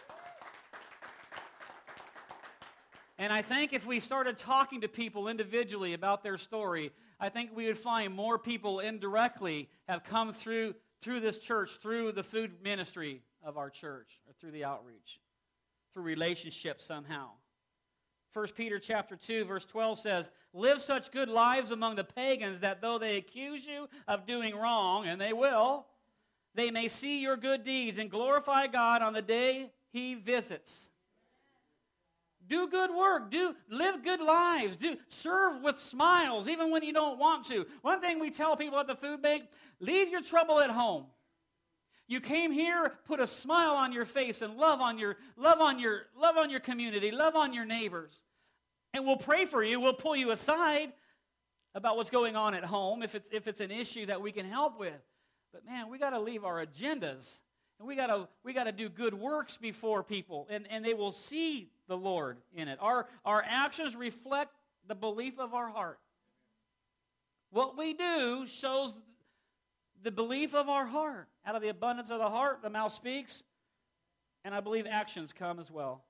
And 3.19 3.33
I 3.33 3.41
think 3.41 3.73
if 3.73 3.87
we 3.87 3.99
started 3.99 4.37
talking 4.37 4.83
to 4.83 4.89
people 4.89 5.29
individually 5.29 5.95
about 5.95 6.23
their 6.23 6.37
story, 6.37 6.93
I 7.19 7.31
think 7.31 7.57
we 7.57 7.67
would 7.67 7.79
find 7.79 8.15
more 8.15 8.37
people 8.37 8.81
indirectly 8.81 9.71
have 9.89 10.05
come 10.05 10.35
through 10.35 10.75
through 11.01 11.21
this 11.21 11.39
church, 11.39 11.79
through 11.81 12.13
the 12.13 12.23
food 12.23 12.63
ministry 12.63 13.23
of 13.43 13.57
our 13.57 13.71
church, 13.71 14.21
or 14.27 14.35
through 14.39 14.51
the 14.51 14.65
outreach, 14.65 15.19
through 15.95 16.03
relationships 16.03 16.85
somehow. 16.85 17.31
1 18.33 18.49
Peter 18.57 18.79
chapter 18.79 19.17
2 19.17 19.45
verse 19.45 19.65
12 19.65 19.99
says, 19.99 20.31
"Live 20.53 20.81
such 20.81 21.11
good 21.11 21.29
lives 21.29 21.71
among 21.71 21.97
the 21.97 22.05
pagans 22.05 22.61
that 22.61 22.81
though 22.81 22.99
they 22.99 23.17
accuse 23.17 23.67
you 23.67 23.89
of 24.07 24.27
doing 24.27 24.55
wrong, 24.55 25.07
and 25.07 25.21
they 25.21 25.33
will, 25.33 25.87
they 26.55 26.71
may 26.71 26.89
see 26.89 27.21
your 27.21 27.37
good 27.37 27.65
deeds 27.65 27.99
and 27.99 28.11
glorify 28.11 28.67
God 28.67 29.03
on 29.03 29.13
the 29.13 29.23
day 29.23 29.73
he 29.93 30.15
visits." 30.15 30.89
Do 32.47 32.67
good 32.67 32.91
work. 32.91 33.31
Do 33.31 33.55
live 33.69 34.03
good 34.03 34.21
lives. 34.21 34.75
Do 34.75 34.97
serve 35.07 35.63
with 35.63 35.79
smiles 35.79 36.49
even 36.49 36.71
when 36.73 36.83
you 36.83 36.93
don't 36.93 37.19
want 37.19 37.47
to. 37.47 37.65
One 37.83 38.01
thing 38.01 38.19
we 38.19 38.31
tell 38.31 38.57
people 38.57 38.79
at 38.81 38.89
the 38.89 38.97
food 38.97 39.23
bank, 39.23 39.49
leave 39.79 40.09
your 40.09 40.21
trouble 40.21 40.59
at 40.59 40.71
home. 40.71 41.07
You 42.11 42.21
came 42.21 42.51
here, 42.51 42.93
put 43.07 43.21
a 43.21 43.27
smile 43.29 43.77
on 43.77 43.93
your 43.93 44.05
face 44.05 44.43
and 44.43 44.57
love 44.57 44.81
on 44.81 44.99
your 44.99 45.17
love 45.37 45.61
on 45.61 45.79
your 45.79 46.07
love 46.21 46.37
on 46.37 46.51
your 46.51 46.59
community, 46.59 47.13
love 47.13 47.37
on 47.37 47.53
your 47.53 47.65
neighbors. 47.65 48.13
And 48.93 49.07
we'll 49.07 49.17
pray 49.17 49.45
for 49.45 49.63
you. 49.63 49.79
We'll 49.79 49.93
pull 49.93 50.17
you 50.17 50.33
aside 50.33 50.93
about 51.73 51.97
what's 51.97 52.11
going 52.11 52.35
on 52.35 52.53
at 52.55 52.65
home 52.65 53.05
if 53.05 53.15
it's 53.15 53.29
if 53.31 53.47
it's 53.47 53.61
an 53.61 53.71
issue 53.71 54.07
that 54.07 54.21
we 54.21 54.33
can 54.33 54.45
help 54.45 54.77
with. 54.77 55.01
But 55.53 55.65
man, 55.65 55.89
we 55.89 55.99
got 55.99 56.11
to 56.11 56.19
leave 56.19 56.45
our 56.45 56.67
agendas 56.67 57.39
and 57.79 57.87
we 57.87 57.95
got 57.95 58.09
to 58.09 58.27
we 58.43 58.55
got 58.55 58.65
to 58.65 58.73
do 58.73 58.89
good 58.89 59.15
works 59.15 59.57
before 59.57 60.03
people 60.03 60.49
and 60.51 60.67
and 60.69 60.85
they 60.85 60.95
will 60.95 61.13
see 61.13 61.71
the 61.87 61.97
Lord 61.97 62.39
in 62.53 62.67
it. 62.67 62.79
Our 62.81 63.07
our 63.25 63.45
actions 63.47 63.95
reflect 63.95 64.51
the 64.89 64.97
belief 64.97 65.39
of 65.39 65.55
our 65.55 65.69
heart. 65.69 66.01
What 67.53 67.79
we 67.79 67.95
do 67.95 68.49
shows 68.49 68.97
the 70.03 70.11
belief 70.11 70.55
of 70.55 70.69
our 70.69 70.87
heart. 70.87 71.29
Out 71.45 71.55
of 71.55 71.63
the 71.63 71.69
abundance 71.69 72.11
of 72.11 72.19
the 72.19 72.29
heart, 72.29 72.61
the 72.63 72.71
mouth 72.71 72.93
speaks. 72.93 73.43
And 74.45 74.55
I 74.55 74.61
believe 74.61 74.87
actions 74.89 75.33
come 75.33 75.59
as 75.59 75.71
well. 75.71 76.05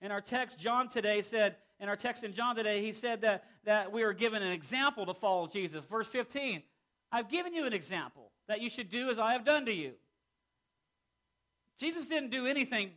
In 0.00 0.10
our 0.10 0.20
text, 0.20 0.58
John 0.58 0.88
today 0.88 1.22
said, 1.22 1.56
in 1.80 1.88
our 1.88 1.96
text 1.96 2.24
in 2.24 2.32
John 2.32 2.56
today, 2.56 2.82
he 2.82 2.92
said 2.92 3.22
that, 3.22 3.44
that 3.64 3.92
we 3.92 4.02
are 4.02 4.12
given 4.12 4.42
an 4.42 4.52
example 4.52 5.06
to 5.06 5.14
follow 5.14 5.46
Jesus. 5.46 5.84
Verse 5.84 6.08
15, 6.08 6.62
I've 7.10 7.28
given 7.28 7.54
you 7.54 7.66
an 7.66 7.72
example 7.72 8.30
that 8.48 8.60
you 8.60 8.68
should 8.68 8.90
do 8.90 9.10
as 9.10 9.18
I 9.18 9.32
have 9.32 9.44
done 9.44 9.66
to 9.66 9.72
you. 9.72 9.92
Jesus 11.78 12.06
didn't 12.06 12.30
do 12.30 12.46
anything 12.46 12.90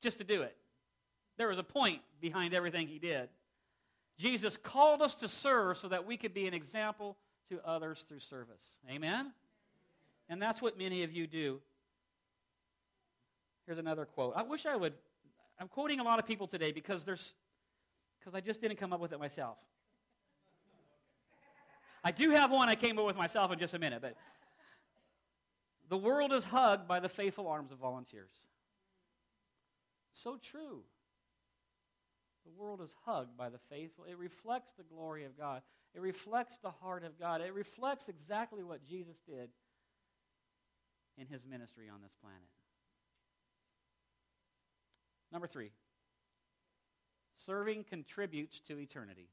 just 0.00 0.18
to 0.18 0.24
do 0.24 0.42
it, 0.42 0.56
there 1.38 1.48
was 1.48 1.58
a 1.58 1.64
point 1.64 2.00
behind 2.20 2.54
everything 2.54 2.88
he 2.88 2.98
did. 2.98 3.28
Jesus 4.18 4.56
called 4.56 5.00
us 5.00 5.14
to 5.16 5.28
serve 5.28 5.78
so 5.78 5.88
that 5.88 6.06
we 6.06 6.16
could 6.16 6.34
be 6.34 6.46
an 6.46 6.54
example 6.54 7.16
to 7.52 7.60
others 7.68 8.04
through 8.08 8.20
service. 8.20 8.64
Amen? 8.90 9.32
And 10.28 10.40
that's 10.40 10.62
what 10.62 10.78
many 10.78 11.02
of 11.02 11.12
you 11.12 11.26
do. 11.26 11.60
Here's 13.66 13.78
another 13.78 14.06
quote. 14.06 14.32
I 14.34 14.42
wish 14.42 14.66
I 14.66 14.74
would. 14.74 14.94
I'm 15.60 15.68
quoting 15.68 16.00
a 16.00 16.02
lot 16.02 16.18
of 16.18 16.26
people 16.26 16.46
today 16.46 16.72
because 16.72 17.04
there's 17.04 17.34
because 18.18 18.34
I 18.34 18.40
just 18.40 18.60
didn't 18.60 18.78
come 18.78 18.92
up 18.92 19.00
with 19.00 19.12
it 19.12 19.18
myself. 19.18 19.58
I 22.02 22.10
do 22.10 22.30
have 22.30 22.50
one 22.50 22.68
I 22.68 22.74
came 22.74 22.98
up 22.98 23.04
with 23.06 23.16
myself 23.16 23.52
in 23.52 23.58
just 23.58 23.74
a 23.74 23.78
minute, 23.78 24.00
but 24.00 24.16
the 25.88 25.98
world 25.98 26.32
is 26.32 26.44
hugged 26.44 26.88
by 26.88 27.00
the 27.00 27.08
faithful 27.08 27.46
arms 27.46 27.70
of 27.70 27.78
volunteers. 27.78 28.32
So 30.14 30.38
true. 30.42 30.80
The 32.44 32.52
world 32.52 32.80
is 32.80 32.90
hugged 33.04 33.36
by 33.36 33.48
the 33.48 33.58
faithful. 33.70 34.04
It 34.04 34.18
reflects 34.18 34.72
the 34.76 34.82
glory 34.82 35.24
of 35.24 35.38
God. 35.38 35.62
It 35.94 36.00
reflects 36.00 36.58
the 36.58 36.70
heart 36.70 37.04
of 37.04 37.18
God. 37.18 37.40
It 37.40 37.54
reflects 37.54 38.08
exactly 38.08 38.62
what 38.62 38.84
Jesus 38.84 39.16
did 39.28 39.50
in 41.18 41.26
his 41.26 41.44
ministry 41.44 41.88
on 41.92 42.00
this 42.02 42.12
planet. 42.20 42.40
Number 45.30 45.46
three, 45.46 45.70
serving 47.36 47.84
contributes 47.84 48.60
to 48.68 48.78
eternity. 48.78 49.28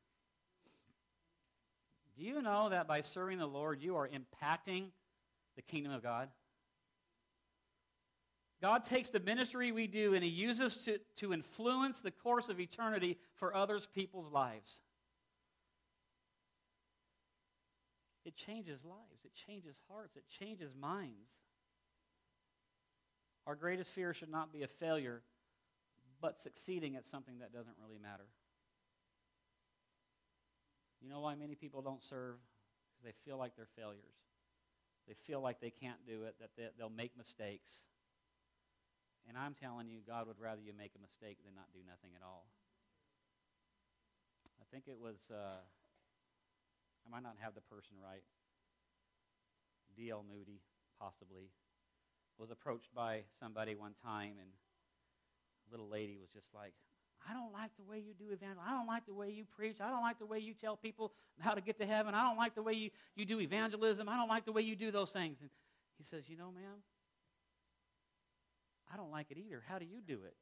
Do 2.17 2.23
you 2.23 2.41
know 2.41 2.69
that 2.69 2.87
by 2.87 3.01
serving 3.01 3.37
the 3.37 3.47
Lord, 3.47 3.81
you 3.81 3.95
are 3.95 4.07
impacting 4.07 4.87
the 5.55 5.61
kingdom 5.61 5.93
of 5.93 6.03
God? 6.03 6.29
God 8.61 8.83
takes 8.83 9.09
the 9.09 9.19
ministry 9.19 9.71
we 9.71 9.87
do 9.87 10.13
and 10.13 10.23
He 10.23 10.29
uses 10.29 10.75
to, 10.85 10.99
to 11.17 11.33
influence 11.33 12.01
the 12.01 12.11
course 12.11 12.49
of 12.49 12.59
eternity 12.59 13.17
for 13.35 13.55
others 13.55 13.87
people's 13.93 14.31
lives. 14.31 14.79
It 18.25 18.35
changes 18.35 18.83
lives, 18.83 19.23
it 19.23 19.31
changes 19.47 19.75
hearts, 19.89 20.15
it 20.15 20.23
changes 20.27 20.71
minds. 20.79 21.31
Our 23.47 23.55
greatest 23.55 23.89
fear 23.91 24.13
should 24.13 24.29
not 24.29 24.53
be 24.53 24.63
a 24.63 24.67
failure, 24.67 25.21
but 26.21 26.39
succeeding 26.39 26.95
at 26.95 27.05
something 27.07 27.39
that 27.39 27.53
doesn't 27.53 27.75
really 27.81 27.97
matter. 27.97 28.25
You 31.01 31.09
know 31.09 31.21
why 31.21 31.35
many 31.35 31.55
people 31.55 31.81
don't 31.81 32.03
serve? 32.03 32.35
Because 32.91 33.03
they 33.05 33.13
feel 33.25 33.37
like 33.37 33.55
they're 33.55 33.67
failures. 33.75 34.03
They 35.07 35.15
feel 35.25 35.41
like 35.41 35.61
they 35.61 35.71
can't 35.71 36.05
do 36.05 36.25
it, 36.25 36.35
that 36.39 36.49
they, 36.57 36.67
they'll 36.77 36.89
make 36.89 37.17
mistakes. 37.17 37.71
And 39.29 39.37
I'm 39.37 39.53
telling 39.53 39.85
you, 39.85 40.01
God 40.01 40.25
would 40.25 40.41
rather 40.41 40.57
you 40.57 40.73
make 40.73 40.97
a 40.97 41.01
mistake 41.01 41.37
than 41.45 41.53
not 41.53 41.69
do 41.69 41.85
nothing 41.85 42.17
at 42.17 42.25
all. 42.25 42.49
I 44.57 44.65
think 44.73 44.89
it 44.89 44.97
was, 44.97 45.21
uh, 45.29 45.61
I 45.61 47.07
might 47.13 47.21
not 47.21 47.37
have 47.37 47.53
the 47.53 47.61
person 47.61 48.01
right. 48.01 48.25
D.L. 49.93 50.25
Moody, 50.25 50.65
possibly, 50.97 51.53
was 52.41 52.49
approached 52.49 52.89
by 52.95 53.21
somebody 53.39 53.75
one 53.75 53.93
time, 54.01 54.41
and 54.41 54.49
a 54.49 55.67
little 55.69 55.87
lady 55.87 56.17
was 56.17 56.33
just 56.33 56.49
like, 56.49 56.73
I 57.21 57.33
don't 57.33 57.53
like 57.53 57.69
the 57.77 57.85
way 57.85 58.01
you 58.01 58.17
do 58.17 58.33
evangelism. 58.33 58.65
I 58.65 58.71
don't 58.71 58.87
like 58.87 59.05
the 59.05 59.13
way 59.13 59.29
you 59.29 59.45
preach. 59.45 59.77
I 59.77 59.91
don't 59.91 60.01
like 60.01 60.17
the 60.17 60.25
way 60.25 60.39
you 60.39 60.55
tell 60.55 60.75
people 60.75 61.13
how 61.37 61.53
to 61.53 61.61
get 61.61 61.77
to 61.77 61.85
heaven. 61.85 62.15
I 62.15 62.23
don't 62.23 62.37
like 62.37 62.55
the 62.55 62.63
way 62.63 62.73
you, 62.73 62.89
you 63.15 63.25
do 63.25 63.39
evangelism. 63.39 64.09
I 64.09 64.17
don't 64.17 64.29
like 64.29 64.45
the 64.45 64.53
way 64.53 64.63
you 64.63 64.75
do 64.75 64.89
those 64.89 65.11
things. 65.11 65.37
And 65.41 65.51
he 65.97 66.03
says, 66.03 66.29
You 66.29 66.37
know, 66.37 66.49
ma'am, 66.49 66.81
I 68.91 68.97
don't 68.97 69.11
like 69.11 69.27
it 69.29 69.37
either. 69.37 69.61
How 69.67 69.79
do 69.79 69.85
you 69.85 70.01
do 70.05 70.19
it? 70.25 70.35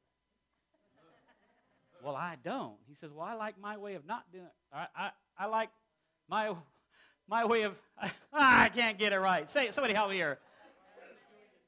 well, 2.02 2.16
I 2.16 2.36
don't. 2.42 2.76
He 2.88 2.94
says, 2.94 3.10
Well, 3.12 3.26
I 3.26 3.34
like 3.34 3.60
my 3.60 3.76
way 3.76 3.94
of 3.94 4.06
not 4.06 4.24
doing 4.32 4.44
it. 4.44 4.52
I, 4.72 4.86
I, 4.96 5.10
I 5.38 5.46
like 5.46 5.70
my, 6.28 6.54
my 7.28 7.44
way 7.44 7.62
of, 7.62 7.74
I 8.32 8.68
can't 8.68 8.98
get 8.98 9.12
it 9.12 9.18
right. 9.18 9.48
Say, 9.48 9.70
somebody 9.70 9.94
help 9.94 10.10
me 10.10 10.16
here. 10.16 10.38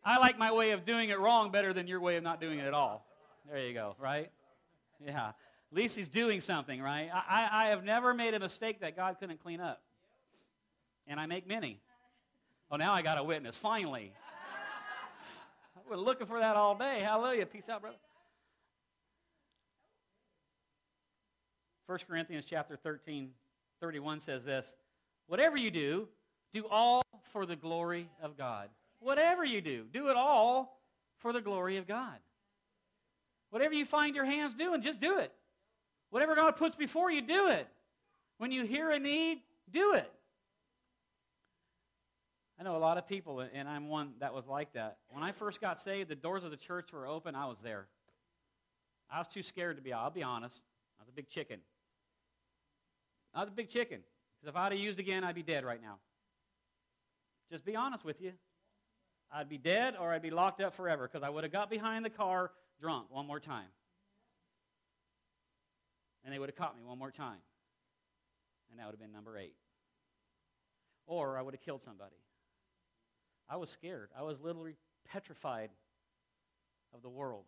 I 0.04 0.18
like 0.18 0.38
my 0.38 0.52
way 0.52 0.70
of 0.70 0.86
doing 0.86 1.10
it 1.10 1.18
wrong 1.18 1.50
better 1.50 1.72
than 1.72 1.86
your 1.86 2.00
way 2.00 2.16
of 2.16 2.22
not 2.22 2.40
doing 2.40 2.58
it 2.58 2.66
at 2.66 2.72
all. 2.72 3.04
There 3.50 3.66
you 3.66 3.74
go, 3.74 3.96
right? 3.98 4.30
Yeah. 5.04 5.28
At 5.28 5.76
least 5.76 5.94
he's 5.94 6.08
doing 6.08 6.40
something, 6.40 6.80
right? 6.80 7.10
I, 7.12 7.48
I 7.52 7.66
have 7.68 7.84
never 7.84 8.14
made 8.14 8.34
a 8.34 8.40
mistake 8.40 8.80
that 8.80 8.96
God 8.96 9.16
couldn't 9.20 9.42
clean 9.42 9.60
up. 9.60 9.82
And 11.06 11.20
I 11.20 11.26
make 11.26 11.46
many. 11.46 11.80
Oh, 12.70 12.76
now 12.76 12.92
I 12.92 13.02
got 13.02 13.18
a 13.18 13.24
witness, 13.24 13.56
finally. 13.56 14.12
We're 15.90 15.96
looking 15.96 16.28
for 16.28 16.38
that 16.38 16.54
all 16.54 16.76
day. 16.76 17.00
Hallelujah. 17.00 17.46
Peace 17.46 17.68
out, 17.68 17.80
brother. 17.80 17.96
1 21.86 21.98
Corinthians 22.08 22.44
chapter 22.48 22.76
13, 22.76 23.30
31 23.80 24.20
says 24.20 24.44
this 24.44 24.76
Whatever 25.26 25.56
you 25.56 25.72
do, 25.72 26.06
do 26.54 26.64
all 26.70 27.02
for 27.32 27.44
the 27.44 27.56
glory 27.56 28.08
of 28.22 28.38
God. 28.38 28.68
Whatever 29.00 29.44
you 29.44 29.60
do, 29.60 29.84
do 29.92 30.10
it 30.10 30.16
all 30.16 30.78
for 31.18 31.32
the 31.32 31.40
glory 31.40 31.76
of 31.76 31.88
God. 31.88 32.18
Whatever 33.50 33.74
you 33.74 33.84
find 33.84 34.14
your 34.14 34.24
hands 34.24 34.54
doing, 34.54 34.82
just 34.82 35.00
do 35.00 35.18
it. 35.18 35.32
Whatever 36.10 36.36
God 36.36 36.52
puts 36.52 36.76
before 36.76 37.10
you, 37.10 37.20
do 37.20 37.48
it. 37.48 37.66
When 38.38 38.52
you 38.52 38.64
hear 38.64 38.92
a 38.92 39.00
need, 39.00 39.40
do 39.72 39.94
it. 39.94 40.08
I 42.60 42.62
know 42.62 42.76
a 42.76 42.78
lot 42.78 42.98
of 42.98 43.08
people, 43.08 43.40
and 43.40 43.66
I'm 43.66 43.88
one 43.88 44.12
that 44.20 44.34
was 44.34 44.46
like 44.46 44.74
that. 44.74 44.98
When 45.08 45.24
I 45.24 45.32
first 45.32 45.62
got 45.62 45.78
saved, 45.78 46.10
the 46.10 46.14
doors 46.14 46.44
of 46.44 46.50
the 46.50 46.58
church 46.58 46.92
were 46.92 47.06
open. 47.06 47.34
I 47.34 47.46
was 47.46 47.56
there. 47.62 47.86
I 49.10 49.16
was 49.16 49.28
too 49.28 49.42
scared 49.42 49.76
to 49.76 49.82
be, 49.82 49.94
I'll 49.94 50.10
be 50.10 50.22
honest. 50.22 50.60
I 50.98 51.02
was 51.02 51.08
a 51.08 51.12
big 51.12 51.30
chicken. 51.30 51.60
I 53.32 53.40
was 53.40 53.48
a 53.48 53.52
big 53.52 53.70
chicken. 53.70 54.00
Because 54.36 54.52
if 54.52 54.56
I'd 54.56 54.72
have 54.72 54.80
used 54.80 54.98
again, 54.98 55.24
I'd 55.24 55.34
be 55.34 55.42
dead 55.42 55.64
right 55.64 55.80
now. 55.80 55.96
Just 57.50 57.64
be 57.64 57.76
honest 57.76 58.04
with 58.04 58.20
you. 58.20 58.32
I'd 59.32 59.48
be 59.48 59.56
dead 59.56 59.94
or 59.98 60.12
I'd 60.12 60.20
be 60.20 60.30
locked 60.30 60.60
up 60.60 60.74
forever 60.74 61.08
because 61.10 61.24
I 61.24 61.30
would 61.30 61.44
have 61.44 61.52
got 61.52 61.70
behind 61.70 62.04
the 62.04 62.10
car 62.10 62.50
drunk 62.78 63.06
one 63.08 63.26
more 63.26 63.40
time. 63.40 63.68
And 66.24 66.34
they 66.34 66.38
would 66.38 66.50
have 66.50 66.56
caught 66.56 66.76
me 66.76 66.82
one 66.84 66.98
more 66.98 67.10
time. 67.10 67.40
And 68.70 68.78
that 68.78 68.84
would 68.84 68.92
have 68.92 69.00
been 69.00 69.12
number 69.12 69.38
eight. 69.38 69.54
Or 71.06 71.38
I 71.38 71.42
would 71.42 71.54
have 71.54 71.62
killed 71.62 71.82
somebody. 71.82 72.16
I 73.50 73.56
was 73.56 73.68
scared. 73.68 74.10
I 74.16 74.22
was 74.22 74.40
literally 74.40 74.76
petrified 75.10 75.70
of 76.94 77.02
the 77.02 77.08
world 77.08 77.44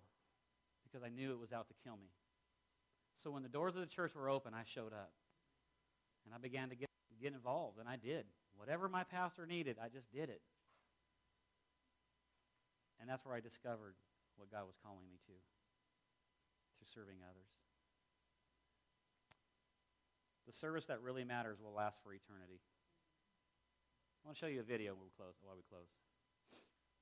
because 0.82 1.06
I 1.06 1.08
knew 1.08 1.32
it 1.32 1.38
was 1.38 1.52
out 1.52 1.68
to 1.68 1.74
kill 1.84 1.96
me. 1.96 2.10
So 3.22 3.30
when 3.30 3.44
the 3.44 3.48
doors 3.48 3.76
of 3.76 3.80
the 3.80 3.86
church 3.86 4.14
were 4.16 4.28
open, 4.28 4.52
I 4.52 4.64
showed 4.64 4.92
up. 4.92 5.12
And 6.26 6.34
I 6.34 6.38
began 6.38 6.70
to 6.70 6.74
get, 6.74 6.88
get 7.20 7.32
involved, 7.32 7.78
and 7.78 7.88
I 7.88 7.96
did. 7.96 8.26
Whatever 8.56 8.88
my 8.88 9.04
pastor 9.04 9.46
needed, 9.46 9.76
I 9.82 9.88
just 9.88 10.10
did 10.12 10.28
it. 10.28 10.42
And 13.00 13.08
that's 13.08 13.24
where 13.24 13.34
I 13.34 13.40
discovered 13.40 13.94
what 14.36 14.50
God 14.50 14.66
was 14.66 14.76
calling 14.82 15.06
me 15.08 15.18
to 15.26 15.32
through 16.78 16.90
serving 16.94 17.18
others. 17.22 17.50
The 20.46 20.52
service 20.52 20.86
that 20.86 21.00
really 21.00 21.24
matters 21.24 21.58
will 21.62 21.72
last 21.72 22.02
for 22.02 22.12
eternity. 22.12 22.60
I 24.24 24.28
want 24.28 24.38
to 24.38 24.40
show 24.40 24.46
you 24.46 24.60
a 24.60 24.62
video 24.62 24.94
we 24.94 25.10
close. 25.16 25.34
While 25.42 25.56
we 25.56 25.62
close. 25.68 26.01